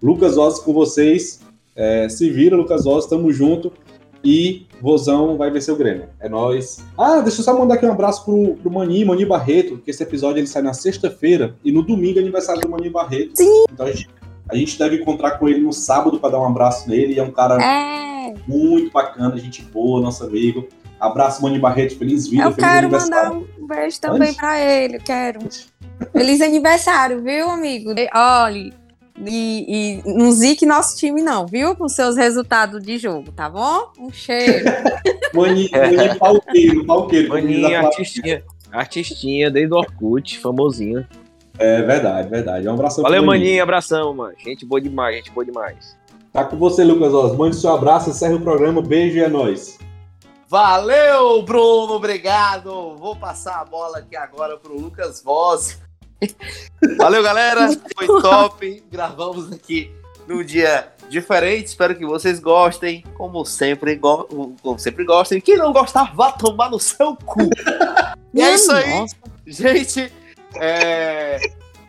[0.00, 1.40] Lucas Rosa com vocês.
[1.74, 3.72] É, se vira, Lucas Rosa, tamo junto.
[4.22, 6.04] E Vozão vai vencer o Grêmio.
[6.20, 6.84] É nóis.
[6.96, 10.02] Ah, deixa eu só mandar aqui um abraço pro, pro Mani, Mani Barreto, que esse
[10.02, 13.32] episódio ele sai na sexta-feira e no domingo é aniversário do Mani Barreto.
[13.34, 13.64] Sim.
[13.72, 14.08] Então a gente,
[14.50, 17.14] a gente deve encontrar com ele no sábado para dar um abraço nele.
[17.14, 20.68] E é um cara É, muito bacana, gente boa, nosso amigo.
[20.98, 25.40] Abraço, Mani Barreto, feliz vida, eu feliz quero mandar um beijo também pra ele, quero.
[26.12, 27.92] Feliz aniversário, viu, amigo?
[27.98, 28.70] E- Olha,
[29.26, 31.74] e, e não zique nosso time não, viu?
[31.74, 33.90] Com seus resultados de jogo, tá bom?
[33.98, 34.64] Um cheiro.
[35.32, 37.32] Mani, Mani Palqueiro, Palqueiro.
[37.32, 37.80] a Maninha, Flávia.
[37.88, 38.42] artistinha.
[38.70, 41.08] Artistinha, desde o Orkut, famosinha.
[41.60, 42.66] É verdade, verdade.
[42.66, 43.44] Um abraço Valeu, pro Mani.
[43.44, 44.34] maninha, abração, mano.
[44.38, 45.94] Gente boa demais, gente boa demais.
[46.32, 47.36] Tá com você, Lucas Oz.
[47.36, 48.80] Mande seu abraço, encerre o programa.
[48.80, 49.78] Beijo e é nóis.
[50.48, 52.96] Valeu, Bruno, obrigado.
[52.96, 55.78] Vou passar a bola aqui agora pro Lucas Voz.
[56.96, 57.68] Valeu, galera.
[57.94, 58.82] Foi top.
[58.90, 59.92] Gravamos aqui
[60.26, 61.66] num dia diferente.
[61.66, 63.04] Espero que vocês gostem.
[63.18, 64.24] Como sempre, go
[64.62, 65.42] como sempre gostem.
[65.42, 67.40] Quem não gostar, vá tomar no seu cu.
[68.32, 68.88] E é isso aí.
[68.88, 69.16] Nossa.
[69.44, 70.12] Gente,
[70.56, 71.38] é...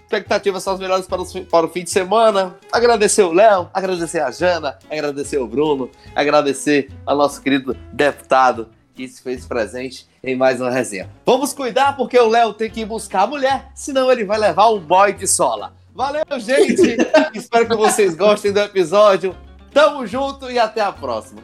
[0.03, 2.55] expectativas são as melhores para, os para o fim de semana.
[2.71, 9.07] Agradecer o Léo, agradecer a Jana, agradecer o Bruno, agradecer ao nosso querido deputado que
[9.07, 11.09] se fez presente em mais uma resenha.
[11.25, 14.69] Vamos cuidar porque o Léo tem que ir buscar a mulher, senão ele vai levar
[14.69, 15.73] um boy de sola.
[15.93, 16.97] Valeu, gente!
[17.33, 19.35] Espero que vocês gostem do episódio.
[19.73, 21.41] Tamo junto e até a próxima.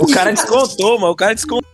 [0.00, 1.12] O cara descontou, mano.
[1.12, 1.73] O cara descontou.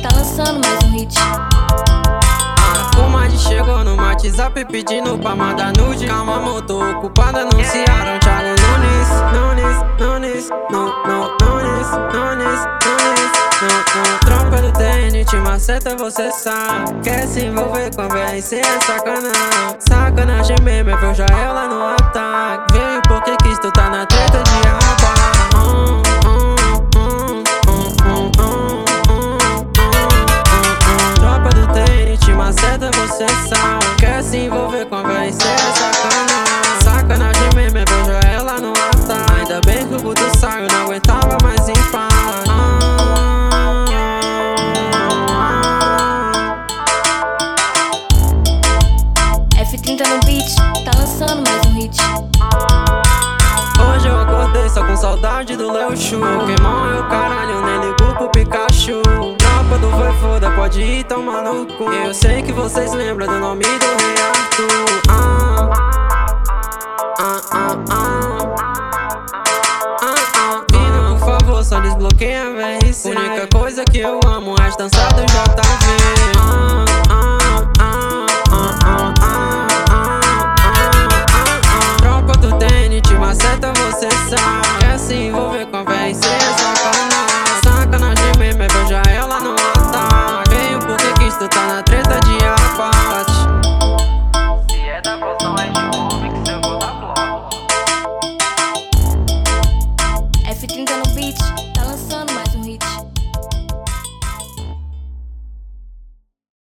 [0.00, 1.14] Tá lançando mais um hit.
[1.18, 6.06] A comadre chegou no WhatsApp pedindo pra mandar nude.
[6.06, 8.90] Calma, amor, tô ocupada, anunciaram Thiago Nunes
[9.32, 14.18] Nunes, Nunes, no, no, Nunes, Nunes, Nunes, no, no.
[14.20, 19.76] Tropa do tênis, te maceta, você sabe Quer se envolver com a BRC é sacanagem.
[19.78, 22.72] Sacanagem mesmo, é o Jael lá no ataque.
[22.72, 24.06] Veio porque quis, tu tá na
[33.98, 38.68] Quer se envolver com a é sacanagem Sacanagem mesmo é ver o Joel lá no
[38.68, 42.14] altar Ainda bem que o Guto saiu, não aguentava mais em paz.
[49.54, 50.56] F30 no beat,
[50.86, 51.98] tá lançando mais um hit.
[53.94, 56.20] Hoje eu acordei só com saudade do Leo Chu.
[56.20, 59.29] Pokémon é o caralho, nem ligo pro Pikachu
[60.20, 65.00] foda, pode ir no cu Eu sei que vocês lembram do nome do Rei Arthur
[65.08, 65.70] ah,
[67.18, 68.54] ah, ah, ah.
[70.02, 71.16] Ah, ah.
[71.18, 75.22] Por favor, só desbloqueia a VRC Única coisa que eu amo é as danças do
[75.22, 75.86] JV
[76.36, 77.38] ah, ah,
[77.80, 81.62] ah, ah, ah, ah, ah, ah,
[82.16, 82.36] ah.
[82.40, 84.79] Do te maceta, você sabe